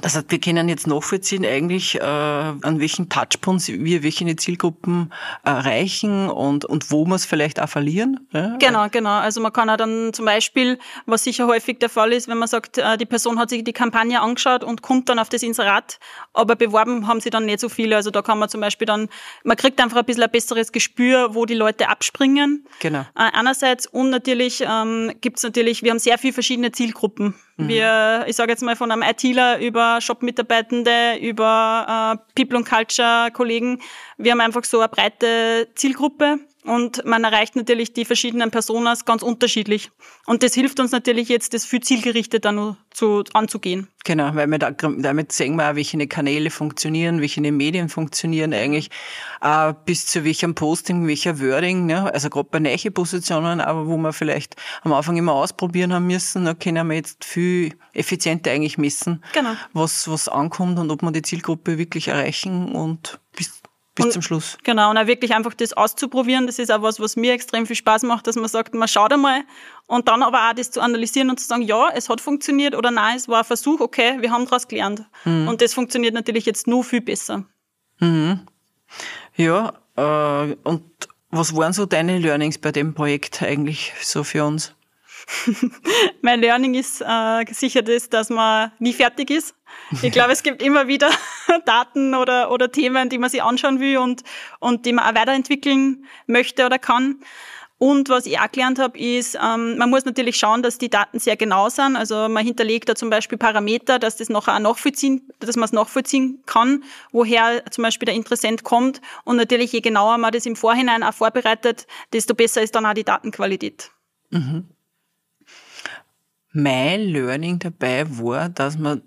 Das 0.00 0.16
heißt, 0.16 0.30
wir 0.30 0.40
können 0.40 0.68
jetzt 0.68 0.86
nachvollziehen 0.86 1.44
eigentlich, 1.44 1.96
äh, 1.96 2.02
an 2.02 2.80
welchen 2.80 3.08
Touchpoints 3.08 3.68
wir 3.68 4.02
welche 4.02 4.36
Zielgruppen 4.36 5.12
erreichen 5.44 6.28
und, 6.30 6.64
und 6.64 6.90
wo 6.90 7.04
wir 7.06 7.14
es 7.14 7.26
vielleicht 7.26 7.60
auch 7.60 7.68
verlieren. 7.68 8.26
Ja? 8.32 8.56
Genau, 8.58 8.88
genau. 8.90 9.18
Also 9.18 9.40
man 9.40 9.52
kann 9.52 9.68
auch 9.70 9.76
dann 9.76 10.12
zum 10.12 10.24
Beispiel, 10.24 10.78
was 11.06 11.24
sicher 11.24 11.46
häufig 11.46 11.78
der 11.78 11.88
Fall 11.88 12.12
ist, 12.12 12.28
wenn 12.28 12.38
man 12.38 12.48
sagt, 12.48 12.78
äh, 12.78 12.96
die 12.96 13.06
Person 13.06 13.38
hat 13.38 13.50
sich 13.50 13.64
die 13.64 13.72
Kampagne 13.72 14.20
angeschaut 14.20 14.62
und 14.62 14.82
kommt 14.82 15.08
dann 15.08 15.18
auf 15.18 15.28
das 15.28 15.42
Inserat, 15.42 15.98
aber 16.32 16.54
beworben 16.56 17.06
haben 17.06 17.20
sie 17.20 17.30
dann 17.30 17.46
nicht 17.46 17.60
so 17.60 17.68
viele. 17.68 17.96
Also 17.96 18.10
da 18.10 18.22
kann 18.22 18.38
man 18.38 18.48
zum 18.48 18.60
Beispiel 18.60 18.86
dann, 18.86 19.08
man 19.44 19.56
kriegt 19.56 19.80
einfach 19.80 19.98
ein 19.98 20.04
bisschen 20.04 20.22
ein 20.22 20.30
besseres 20.30 20.72
Gespür, 20.72 21.34
wo 21.34 21.44
die 21.46 21.54
Leute 21.54 21.88
abspringen. 21.88 22.66
Genau. 22.80 23.00
Äh, 23.00 23.30
einerseits 23.32 23.86
und 23.86 24.10
natürlich 24.10 24.64
ähm, 24.66 25.12
gibt 25.20 25.38
es 25.38 25.42
natürlich, 25.42 25.82
wir 25.82 25.90
haben 25.90 25.98
sehr 25.98 26.18
viele 26.18 26.32
verschiedene 26.32 26.72
Zielgruppen. 26.72 27.34
Mhm. 27.56 27.68
Wir, 27.68 28.24
ich 28.28 28.36
sage 28.36 28.52
jetzt 28.52 28.62
mal 28.62 28.76
von 28.76 28.92
einem 28.92 29.02
ITler 29.02 29.58
über 29.58 29.87
Shop-Mitarbeitende, 30.00 31.16
über 31.20 32.16
äh, 32.16 32.32
People 32.34 32.58
and 32.58 32.68
Culture-Kollegen. 32.68 33.80
Wir 34.16 34.32
haben 34.32 34.40
einfach 34.40 34.64
so 34.64 34.78
eine 34.80 34.88
breite 34.88 35.68
Zielgruppe 35.74 36.40
und 36.68 37.04
man 37.04 37.24
erreicht 37.24 37.56
natürlich 37.56 37.94
die 37.94 38.04
verschiedenen 38.04 38.50
Personas 38.50 39.04
ganz 39.04 39.22
unterschiedlich. 39.22 39.90
Und 40.26 40.42
das 40.42 40.54
hilft 40.54 40.80
uns 40.80 40.92
natürlich 40.92 41.28
jetzt, 41.28 41.54
das 41.54 41.64
viel 41.64 41.80
zielgerichteter 41.80 42.76
zu, 42.92 43.24
anzugehen. 43.32 43.88
Genau, 44.04 44.34
weil 44.34 44.46
wir 44.48 44.58
da, 44.58 44.70
damit 44.70 45.32
sehen 45.32 45.56
wir 45.56 45.70
auch, 45.70 45.74
welche 45.74 46.06
Kanäle 46.06 46.50
funktionieren, 46.50 47.20
welche 47.20 47.40
Medien 47.40 47.88
funktionieren 47.88 48.52
eigentlich, 48.52 48.90
äh, 49.40 49.72
bis 49.84 50.06
zu 50.06 50.24
welchem 50.24 50.54
Posting, 50.54 51.06
welcher 51.06 51.40
Wording, 51.40 51.86
ne? 51.86 52.12
also 52.12 52.28
gerade 52.30 52.48
bei 52.50 52.58
neuen 52.58 52.92
Positionen, 52.92 53.60
aber 53.60 53.86
wo 53.86 53.96
wir 53.96 54.12
vielleicht 54.12 54.56
am 54.82 54.92
Anfang 54.92 55.16
immer 55.16 55.32
ausprobieren 55.32 55.92
haben 55.92 56.06
müssen, 56.06 56.44
da 56.44 56.54
können 56.54 56.86
wir 56.88 56.96
jetzt 56.96 57.24
viel 57.24 57.74
effizienter 57.92 58.50
eigentlich 58.50 58.78
messen, 58.78 59.22
genau. 59.32 59.54
was, 59.72 60.08
was 60.08 60.28
ankommt 60.28 60.78
und 60.78 60.90
ob 60.90 61.02
wir 61.02 61.12
die 61.12 61.22
Zielgruppe 61.22 61.78
wirklich 61.78 62.08
erreichen 62.08 62.72
und 62.72 63.20
bis 63.36 63.62
bis 63.98 64.06
und, 64.06 64.12
zum 64.12 64.22
Schluss. 64.22 64.58
Genau, 64.64 64.90
und 64.90 64.96
auch 64.96 65.06
wirklich 65.06 65.34
einfach 65.34 65.54
das 65.54 65.72
auszuprobieren, 65.72 66.46
das 66.46 66.58
ist 66.58 66.70
auch 66.70 66.82
was, 66.82 67.00
was 67.00 67.16
mir 67.16 67.32
extrem 67.32 67.66
viel 67.66 67.76
Spaß 67.76 68.04
macht, 68.04 68.26
dass 68.26 68.36
man 68.36 68.48
sagt, 68.48 68.74
man 68.74 68.88
schaut 68.88 69.12
einmal 69.12 69.42
und 69.86 70.08
dann 70.08 70.22
aber 70.22 70.48
auch 70.48 70.54
das 70.54 70.70
zu 70.70 70.80
analysieren 70.80 71.30
und 71.30 71.38
zu 71.38 71.46
sagen, 71.46 71.62
ja, 71.62 71.90
es 71.94 72.08
hat 72.08 72.20
funktioniert 72.20 72.74
oder 72.74 72.90
nein, 72.90 73.16
es 73.16 73.28
war 73.28 73.40
ein 73.40 73.44
Versuch, 73.44 73.80
okay, 73.80 74.16
wir 74.20 74.30
haben 74.30 74.44
daraus 74.44 74.68
gelernt. 74.68 75.04
Mhm. 75.24 75.48
Und 75.48 75.60
das 75.60 75.74
funktioniert 75.74 76.14
natürlich 76.14 76.46
jetzt 76.46 76.66
nur 76.66 76.84
viel 76.84 77.00
besser. 77.00 77.44
Mhm. 77.98 78.40
Ja, 79.36 79.72
äh, 79.96 80.56
und 80.62 80.82
was 81.30 81.54
waren 81.54 81.72
so 81.72 81.84
deine 81.84 82.18
Learnings 82.18 82.58
bei 82.58 82.72
dem 82.72 82.94
Projekt 82.94 83.42
eigentlich 83.42 83.92
so 84.00 84.24
für 84.24 84.44
uns? 84.44 84.74
mein 86.22 86.40
Learning 86.40 86.74
ist 86.74 87.02
äh, 87.02 87.44
sicher 87.52 87.82
das, 87.82 88.08
dass 88.08 88.30
man 88.30 88.72
nie 88.78 88.92
fertig 88.92 89.30
ist. 89.30 89.54
Ich 90.02 90.12
glaube, 90.12 90.32
es 90.32 90.42
gibt 90.42 90.62
immer 90.62 90.86
wieder 90.86 91.10
Daten 91.64 92.14
oder, 92.14 92.50
oder 92.50 92.70
Themen, 92.70 93.08
die 93.08 93.18
man 93.18 93.30
sich 93.30 93.42
anschauen 93.42 93.80
will 93.80 93.98
und, 93.98 94.22
und 94.58 94.84
die 94.84 94.92
man 94.92 95.04
auch 95.04 95.18
weiterentwickeln 95.18 96.04
möchte 96.26 96.66
oder 96.66 96.78
kann. 96.78 97.20
Und 97.78 98.08
was 98.08 98.26
ich 98.26 98.40
auch 98.40 98.50
gelernt 98.50 98.80
habe, 98.80 98.98
ist, 98.98 99.36
ähm, 99.36 99.78
man 99.78 99.88
muss 99.88 100.04
natürlich 100.04 100.36
schauen, 100.36 100.64
dass 100.64 100.78
die 100.78 100.90
Daten 100.90 101.20
sehr 101.20 101.36
genau 101.36 101.68
sind. 101.68 101.96
Also 101.96 102.28
man 102.28 102.44
hinterlegt 102.44 102.88
da 102.88 102.96
zum 102.96 103.08
Beispiel 103.08 103.38
Parameter, 103.38 104.00
dass 104.00 104.16
das 104.16 104.28
nachher 104.28 104.56
auch 104.56 104.58
nachvollziehen, 104.58 105.30
dass 105.38 105.54
man 105.54 105.64
es 105.64 105.72
nachvollziehen 105.72 106.42
kann, 106.44 106.82
woher 107.12 107.64
zum 107.70 107.82
Beispiel 107.82 108.06
der 108.06 108.16
Interessent 108.16 108.64
kommt. 108.64 109.00
Und 109.24 109.36
natürlich, 109.36 109.72
je 109.72 109.80
genauer 109.80 110.18
man 110.18 110.32
das 110.32 110.44
im 110.44 110.56
Vorhinein 110.56 111.04
auch 111.04 111.14
vorbereitet, 111.14 111.86
desto 112.12 112.34
besser 112.34 112.62
ist 112.62 112.74
dann 112.74 112.84
auch 112.84 112.94
die 112.94 113.04
Datenqualität. 113.04 113.92
Mhm. 114.30 114.66
Mein 116.52 117.02
Learning 117.02 117.60
dabei 117.60 118.06
war, 118.08 118.48
dass 118.48 118.76
man 118.76 119.02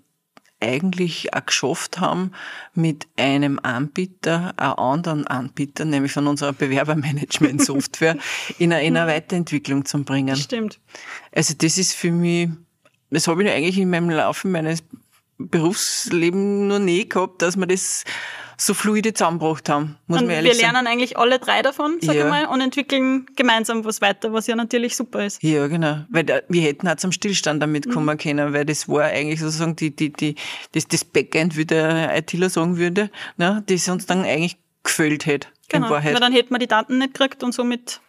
eigentlich 0.62 1.34
auch 1.34 1.44
geschafft 1.44 2.00
haben, 2.00 2.32
mit 2.74 3.08
einem 3.16 3.58
Anbieter, 3.62 4.54
einen 4.56 4.72
anderen 4.72 5.26
Anbieter, 5.26 5.84
nämlich 5.84 6.12
von 6.12 6.26
unserer 6.28 6.52
Bewerbermanagement-Software, 6.52 8.16
in, 8.58 8.72
eine, 8.72 8.84
in 8.84 8.96
eine 8.96 9.10
Weiterentwicklung 9.10 9.84
zu 9.84 10.02
bringen. 10.04 10.36
Stimmt. 10.36 10.78
Also 11.32 11.54
das 11.58 11.76
ist 11.78 11.94
für 11.94 12.12
mich, 12.12 12.48
das 13.10 13.26
habe 13.26 13.42
ich 13.42 13.50
eigentlich 13.50 13.78
in 13.78 13.90
meinem 13.90 14.10
Laufe 14.10 14.46
meines 14.48 14.84
Berufslebens 15.38 16.68
noch 16.68 16.78
nie 16.78 17.08
gehabt, 17.08 17.42
dass 17.42 17.56
man 17.56 17.68
das 17.68 18.04
so 18.64 18.74
fluide 18.74 19.12
zusammengebracht 19.12 19.68
haben, 19.68 19.96
muss 20.06 20.20
und 20.20 20.26
man 20.26 20.36
ehrlich 20.36 20.52
Wir 20.52 20.62
lernen 20.62 20.86
eigentlich 20.86 21.18
alle 21.18 21.40
drei 21.40 21.62
davon, 21.62 21.98
sag 22.00 22.14
ja. 22.14 22.24
ich 22.24 22.30
mal, 22.30 22.46
und 22.46 22.60
entwickeln 22.60 23.26
gemeinsam 23.34 23.84
was 23.84 24.00
weiter, 24.00 24.32
was 24.32 24.46
ja 24.46 24.54
natürlich 24.54 24.94
super 24.96 25.24
ist. 25.26 25.42
Ja, 25.42 25.66
genau. 25.66 26.04
Weil 26.10 26.24
da, 26.24 26.40
wir 26.48 26.62
hätten 26.62 26.86
auch 26.86 26.94
zum 26.94 27.10
Stillstand 27.10 27.60
damit 27.60 27.86
mhm. 27.86 27.92
kommen 27.92 28.18
können, 28.18 28.52
weil 28.52 28.64
das 28.64 28.88
war 28.88 29.04
eigentlich 29.04 29.40
sozusagen 29.40 29.74
die, 29.74 29.94
die, 29.94 30.12
die, 30.12 30.36
das, 30.72 30.86
das 30.86 31.04
Backend, 31.04 31.56
wie 31.56 31.64
der 31.64 32.16
ITler 32.16 32.50
sagen 32.50 32.76
würde, 32.76 33.10
ne, 33.36 33.64
das 33.66 33.88
uns 33.88 34.06
dann 34.06 34.24
eigentlich 34.24 34.56
gefällt 34.84 35.26
hätte. 35.26 35.48
Genau, 35.68 35.90
weil 35.90 36.14
dann 36.14 36.32
hätten 36.32 36.54
wir 36.54 36.58
die 36.58 36.68
Daten 36.68 36.98
nicht 36.98 37.14
gekriegt 37.14 37.42
und 37.42 37.52
somit 37.52 38.00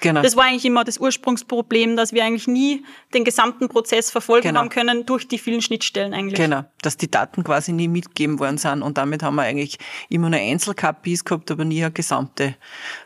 Genau. 0.00 0.22
Das 0.22 0.36
war 0.36 0.44
eigentlich 0.44 0.64
immer 0.64 0.84
das 0.84 0.98
Ursprungsproblem, 0.98 1.96
dass 1.96 2.12
wir 2.12 2.24
eigentlich 2.24 2.46
nie 2.46 2.84
den 3.14 3.24
gesamten 3.24 3.68
Prozess 3.68 4.10
verfolgen 4.10 4.48
genau. 4.48 4.60
haben 4.60 4.68
können 4.68 5.06
durch 5.06 5.26
die 5.28 5.38
vielen 5.38 5.62
Schnittstellen 5.62 6.14
eigentlich. 6.14 6.38
Genau, 6.38 6.64
dass 6.82 6.96
die 6.96 7.10
Daten 7.10 7.44
quasi 7.44 7.72
nie 7.72 7.88
mitgegeben 7.88 8.38
worden 8.38 8.58
sind 8.58 8.82
und 8.82 8.98
damit 8.98 9.22
haben 9.22 9.36
wir 9.36 9.42
eigentlich 9.42 9.78
immer 10.08 10.28
nur 10.30 10.38
Einzel-KPIs 10.38 11.24
gehabt, 11.24 11.50
aber 11.50 11.64
nie 11.64 11.82
eine 11.82 11.92
gesamte 11.92 12.56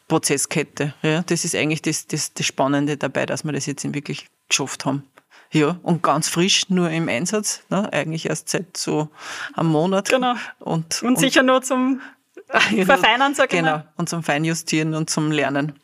Prozesskette. 0.09 0.94
Ja, 1.03 1.22
das 1.22 1.44
ist 1.44 1.55
eigentlich 1.55 1.83
das, 1.83 2.07
das, 2.07 2.35
das 2.35 2.46
Spannende 2.46 2.96
dabei, 2.96 3.26
dass 3.26 3.44
wir 3.44 3.53
das 3.53 3.66
jetzt 3.66 3.92
wirklich 3.94 4.26
geschafft 4.48 4.85
haben. 4.85 5.05
Ja, 5.53 5.79
und 5.83 6.03
ganz 6.03 6.29
frisch 6.29 6.70
nur 6.70 6.90
im 6.90 7.09
Einsatz, 7.09 7.64
ne? 7.70 7.92
eigentlich 7.92 8.26
erst 8.26 8.50
seit 8.50 8.76
so 8.76 9.09
einem 9.55 9.70
Monat. 9.70 10.09
Genau. 10.09 10.35
Und, 10.61 11.03
und, 11.03 11.09
und 11.09 11.18
sicher 11.18 11.42
nur 11.42 11.62
zum 11.62 12.00
Verfeinern, 12.85 13.35
sag 13.35 13.53
ich 13.53 13.59
Genau, 13.59 13.79
mal. 13.79 13.92
und 13.96 14.09
zum 14.09 14.22
Feinjustieren 14.22 14.94
und 14.94 15.11
zum 15.11 15.33
Lernen. 15.33 15.74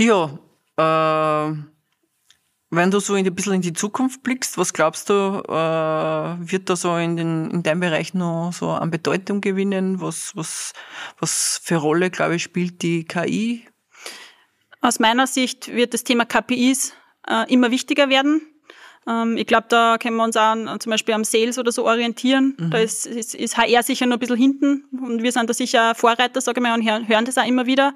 Ja, 0.00 0.30
äh, 0.78 1.54
wenn 2.70 2.90
du 2.90 3.00
so 3.00 3.12
ein 3.12 3.34
bisschen 3.34 3.52
in 3.52 3.60
die 3.60 3.74
Zukunft 3.74 4.22
blickst, 4.22 4.56
was 4.56 4.72
glaubst 4.72 5.10
du, 5.10 5.12
äh, 5.12 5.52
wird 5.52 6.70
da 6.70 6.76
so 6.76 6.96
in, 6.96 7.18
den, 7.18 7.50
in 7.50 7.62
deinem 7.62 7.80
Bereich 7.80 8.14
noch 8.14 8.50
so 8.54 8.70
an 8.70 8.90
Bedeutung 8.90 9.42
gewinnen? 9.42 10.00
Was, 10.00 10.34
was, 10.34 10.72
was 11.18 11.60
für 11.62 11.76
Rolle, 11.76 12.08
glaube 12.08 12.36
ich, 12.36 12.42
spielt 12.42 12.80
die 12.80 13.04
KI? 13.04 13.66
Aus 14.80 15.00
meiner 15.00 15.26
Sicht 15.26 15.70
wird 15.70 15.92
das 15.92 16.02
Thema 16.02 16.24
KPIs 16.24 16.94
äh, 17.28 17.52
immer 17.52 17.70
wichtiger 17.70 18.08
werden. 18.08 18.40
Ähm, 19.06 19.36
ich 19.36 19.46
glaube, 19.46 19.66
da 19.68 19.98
können 19.98 20.16
wir 20.16 20.24
uns 20.24 20.38
auch 20.38 20.52
an, 20.52 20.80
zum 20.80 20.88
Beispiel 20.88 21.12
am 21.12 21.24
Sales 21.24 21.58
oder 21.58 21.72
so 21.72 21.84
orientieren. 21.84 22.56
Mhm. 22.56 22.70
Da 22.70 22.78
ist, 22.78 23.04
ist, 23.04 23.34
ist 23.34 23.58
HR 23.58 23.82
sicher 23.82 24.06
noch 24.06 24.16
ein 24.16 24.20
bisschen 24.20 24.36
hinten 24.36 24.84
und 24.98 25.22
wir 25.22 25.32
sind 25.32 25.50
da 25.50 25.52
sicher 25.52 25.94
Vorreiter, 25.94 26.40
sage 26.40 26.60
ich 26.60 26.62
mal, 26.62 26.72
und 26.72 26.86
hören 26.86 27.26
das 27.26 27.36
auch 27.36 27.46
immer 27.46 27.66
wieder. 27.66 27.92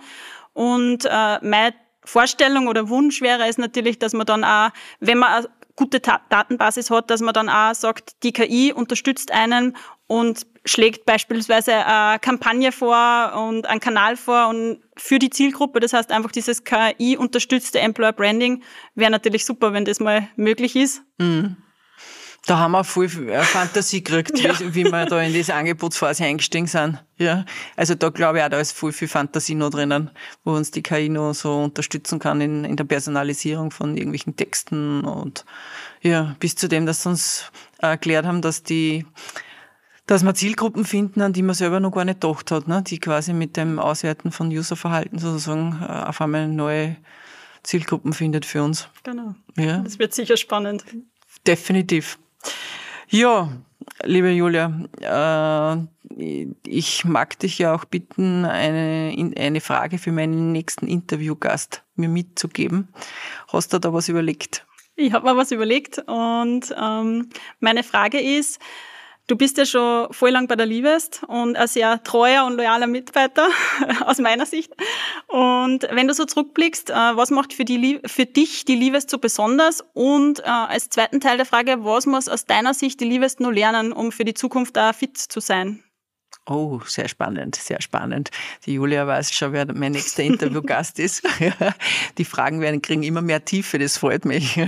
Und 0.53 1.07
äh, 1.07 1.39
meine 1.41 1.75
Vorstellung 2.05 2.67
oder 2.67 2.89
Wunsch 2.89 3.21
wäre 3.21 3.47
es 3.49 3.59
natürlich, 3.59 3.99
dass 3.99 4.13
man 4.13 4.27
dann 4.27 4.45
auch, 4.45 4.71
wenn 5.01 5.19
man 5.19 5.33
eine 5.33 5.49
gute 5.77 6.01
Ta 6.01 6.21
Datenbasis 6.29 6.91
hat, 6.91 7.11
dass 7.11 7.21
man 7.21 7.35
dann 7.35 7.49
auch 7.49 7.75
sagt, 7.75 8.23
die 8.23 8.33
KI 8.33 8.73
unterstützt 8.73 9.33
einen 9.33 9.77
und 10.07 10.47
schlägt 10.65 11.05
beispielsweise 11.05 11.75
eine 11.75 12.19
Kampagne 12.19 12.73
vor 12.73 13.33
und 13.49 13.67
einen 13.67 13.81
Kanal 13.81 14.17
vor 14.17 14.49
und 14.49 14.81
für 14.97 15.19
die 15.19 15.31
Zielgruppe. 15.31 15.81
Das 15.81 15.93
heißt 15.93 16.11
einfach 16.11 16.33
dieses 16.33 16.65
KI-unterstützte 16.65 17.81
Employer 17.81 18.13
Branding 18.13 18.63
wäre 18.95 19.11
natürlich 19.11 19.45
super, 19.45 19.73
wenn 19.73 19.85
das 19.85 20.01
mal 20.01 20.29
möglich 20.37 20.77
ist. 20.77 21.03
Mhm. 21.19 21.57
Da 22.47 22.59
haben 22.59 22.73
wir 22.73 22.85
viel 22.85 23.31
äh, 23.31 23.43
Fantasie 23.43 24.03
gekriegt, 24.03 24.39
ja. 24.43 24.59
wie, 24.61 24.75
wie 24.75 24.85
wir 24.85 25.07
da 25.07 25.21
in 25.23 25.33
diese 25.33 25.55
Angebotsphase 25.55 26.25
eingestiegen 26.25 26.67
sind. 26.67 27.03
Ja. 27.17 27.47
Also 27.75 27.95
da 27.95 28.11
glaube 28.11 28.39
ich 28.39 28.45
auch, 28.45 28.51
da 28.51 28.61
ist 28.61 28.77
viel, 28.79 28.93
viel 28.93 29.09
Fantasie 29.09 29.55
noch 29.55 29.71
drinnen, 29.71 30.11
wo 30.45 30.53
uns 30.53 30.71
die 30.71 30.83
KI 30.83 31.09
noch 31.09 31.33
so 31.33 31.63
unterstützen 31.63 32.19
kann 32.19 32.41
in, 32.41 32.65
in 32.65 32.77
der 32.77 32.85
Personalisierung 32.85 33.71
von 33.71 33.97
irgendwelchen 33.97 34.37
Texten 34.37 35.05
und 35.05 35.45
ja, 36.03 36.37
bis 36.39 36.55
zu 36.55 36.69
dem, 36.69 36.85
dass 36.85 37.03
sie 37.03 37.09
uns 37.09 37.51
erklärt 37.79 38.27
haben, 38.27 38.43
dass 38.43 38.63
die 38.63 39.07
dass 40.07 40.23
wir 40.23 40.35
Zielgruppen 40.35 40.85
finden, 40.85 41.23
an 41.23 41.33
die 41.33 41.41
man 41.41 41.55
selber 41.55 41.81
noch 41.81 41.93
gar 41.93 42.05
nicht 42.05 42.21
gedacht 42.21 42.51
hat, 42.51 42.69
ne? 42.69 42.83
die 42.83 42.99
quasi 42.99 43.33
mit 43.33 43.57
dem 43.57 43.79
Auswerten 43.79 44.33
von 44.33 44.49
Userverhalten 44.49 45.19
sozusagen 45.19 45.81
äh, 45.81 45.87
auf 45.87 46.21
einmal 46.21 46.47
neue 46.47 46.97
Zielgruppen 47.63 48.13
findet 48.13 48.45
für 48.45 48.63
uns. 48.63 48.89
Genau. 49.03 49.35
Ja. 49.57 49.79
Das 49.79 49.99
wird 49.99 50.13
sicher 50.13 50.37
spannend. 50.37 50.85
Definitiv. 51.47 52.19
Ja, 53.09 53.49
liebe 54.03 54.31
Julia, 54.31 54.73
äh, 55.01 56.47
ich 56.67 57.05
mag 57.05 57.39
dich 57.39 57.59
ja 57.59 57.75
auch 57.75 57.85
bitten, 57.85 58.45
eine, 58.45 59.33
eine 59.37 59.61
Frage 59.61 59.99
für 59.99 60.13
meinen 60.13 60.53
nächsten 60.53 60.87
Interviewgast 60.87 61.83
mir 61.97 62.09
mitzugeben. 62.09 62.89
Hast 63.53 63.73
du 63.73 63.79
da 63.79 63.93
was 63.93 64.09
überlegt? 64.09 64.67
Ich 64.97 65.13
habe 65.13 65.27
mir 65.27 65.37
was 65.37 65.51
überlegt 65.51 65.99
und 66.07 66.75
ähm, 66.81 67.29
meine 67.59 67.83
Frage 67.83 68.21
ist, 68.21 68.61
Du 69.27 69.37
bist 69.37 69.57
ja 69.57 69.65
schon 69.65 70.13
voll 70.13 70.31
lang 70.31 70.49
bei 70.49 70.57
der 70.57 70.67
Liebest 70.67 71.23
und 71.27 71.57
ein 71.57 71.67
sehr 71.67 72.03
treuer 72.03 72.45
und 72.45 72.57
loyaler 72.57 72.87
Mitarbeiter 72.87 73.49
aus 74.05 74.19
meiner 74.19 74.45
Sicht. 74.45 74.71
Und 75.29 75.85
wenn 75.91 76.09
du 76.09 76.13
so 76.13 76.27
zurückblickst, 76.27 76.91
äh, 76.91 76.93
was 76.93 77.31
macht 77.31 77.55
für, 77.55 77.65
die, 77.65 78.01
für 78.05 78.27
dich 78.27 78.67
die 78.67 78.75
Liebest 78.75 79.09
so 79.09 79.17
besonders? 79.17 79.83
Und 79.95 80.41
äh, 80.41 80.49
als 80.49 80.91
zweiten 80.91 81.21
Teil 81.21 81.39
der 81.39 81.47
Frage, 81.47 81.85
was 81.85 82.05
muss 82.05 82.29
aus 82.29 82.45
deiner 82.45 82.75
Sicht 82.75 83.01
die 83.01 83.07
Liebest 83.07 83.41
nur 83.41 83.55
lernen, 83.55 83.95
um 83.95 84.13
für 84.13 84.27
die 84.27 84.35
Zukunft 84.35 84.77
da 84.77 84.93
fit 84.93 85.17
zu 85.17 85.41
sein? 85.41 85.83
Oh, 86.47 86.81
sehr 86.85 87.09
spannend, 87.09 87.57
sehr 87.57 87.81
spannend. 87.81 88.29
Die 88.67 88.75
Julia 88.75 89.07
weiß 89.07 89.33
schon, 89.33 89.55
wer 89.55 89.65
mein 89.73 89.93
nächster 89.93 90.23
Interviewgast 90.25 90.99
ist. 90.99 91.23
Die 92.19 92.27
Fragen 92.27 92.61
werden, 92.61 92.83
kriegen 92.83 93.03
immer 93.03 93.23
mehr 93.23 93.43
Tiefe, 93.43 93.79
das 93.79 93.97
freut 93.97 94.27
mich. 94.27 94.61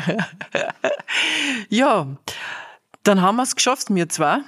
Ja, 1.69 2.07
dann 3.07 3.23
haben 3.23 3.37
wir 3.37 3.45
es 3.45 3.55
geschafft, 3.55 3.91
mir 3.91 4.09
zwar. 4.09 4.41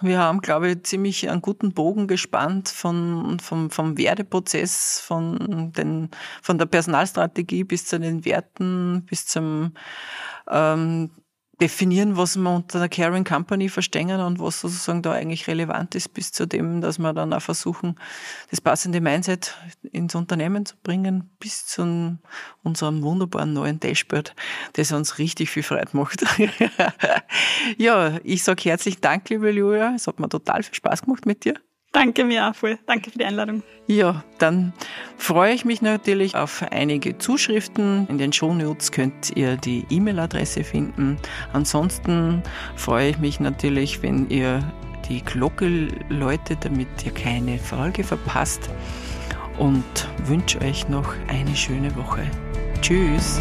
Wir 0.00 0.18
haben, 0.18 0.40
glaube 0.40 0.70
ich, 0.70 0.82
ziemlich 0.84 1.30
einen 1.30 1.40
guten 1.40 1.72
Bogen 1.72 2.06
gespannt 2.06 2.68
von, 2.68 3.38
vom, 3.40 3.70
vom 3.70 3.96
Werdeprozess, 3.96 5.00
von, 5.00 5.72
den, 5.72 6.10
von 6.42 6.58
der 6.58 6.66
Personalstrategie 6.66 7.64
bis 7.64 7.86
zu 7.86 7.98
den 7.98 8.24
Werten, 8.24 9.06
bis 9.06 9.26
zum 9.26 9.72
ähm, 10.50 11.10
definieren, 11.60 12.16
was 12.16 12.36
wir 12.36 12.50
unter 12.50 12.78
der 12.78 12.88
Caring 12.88 13.24
Company 13.24 13.68
verstehen 13.68 14.20
und 14.20 14.38
was 14.38 14.60
sozusagen 14.60 15.02
da 15.02 15.12
eigentlich 15.12 15.46
relevant 15.46 15.94
ist, 15.94 16.12
bis 16.14 16.32
zu 16.32 16.46
dem, 16.46 16.80
dass 16.80 16.98
wir 16.98 17.12
dann 17.12 17.32
auch 17.32 17.42
versuchen, 17.42 17.96
das 18.50 18.60
passende 18.60 19.00
Mindset 19.00 19.54
ins 19.92 20.14
Unternehmen 20.14 20.66
zu 20.66 20.76
bringen, 20.82 21.30
bis 21.38 21.66
zu 21.66 22.18
unserem 22.62 23.02
wunderbaren 23.02 23.52
neuen 23.52 23.80
Dashboard, 23.80 24.34
das 24.74 24.92
uns 24.92 25.18
richtig 25.18 25.50
viel 25.50 25.62
Freude 25.62 25.96
macht. 25.96 26.24
ja, 27.78 28.18
ich 28.24 28.42
sage 28.42 28.62
herzlich 28.64 29.00
Dank, 29.00 29.28
liebe 29.30 29.50
Julia. 29.50 29.94
Es 29.94 30.06
hat 30.06 30.20
mir 30.20 30.28
total 30.28 30.62
viel 30.62 30.74
Spaß 30.74 31.02
gemacht 31.02 31.26
mit 31.26 31.44
dir. 31.44 31.54
Danke 31.94 32.24
mir 32.24 32.50
auch 32.50 32.54
voll. 32.56 32.76
Danke 32.86 33.10
für 33.10 33.18
die 33.18 33.24
Einladung. 33.24 33.62
Ja, 33.86 34.24
dann 34.38 34.72
freue 35.16 35.54
ich 35.54 35.64
mich 35.64 35.80
natürlich 35.80 36.34
auf 36.34 36.64
einige 36.70 37.18
Zuschriften. 37.18 38.08
In 38.08 38.18
den 38.18 38.32
Shownotes 38.32 38.90
könnt 38.90 39.36
ihr 39.36 39.56
die 39.56 39.86
E-Mail-Adresse 39.88 40.64
finden. 40.64 41.18
Ansonsten 41.52 42.42
freue 42.74 43.10
ich 43.10 43.18
mich 43.18 43.38
natürlich, 43.38 44.02
wenn 44.02 44.28
ihr 44.28 44.60
die 45.08 45.22
Glocke 45.22 45.86
läutet, 46.08 46.64
damit 46.64 46.88
ihr 47.04 47.12
keine 47.12 47.58
Folge 47.58 48.02
verpasst 48.02 48.70
und 49.58 49.84
wünsche 50.24 50.60
euch 50.62 50.88
noch 50.88 51.14
eine 51.28 51.54
schöne 51.54 51.94
Woche. 51.94 52.28
Tschüss! 52.80 53.40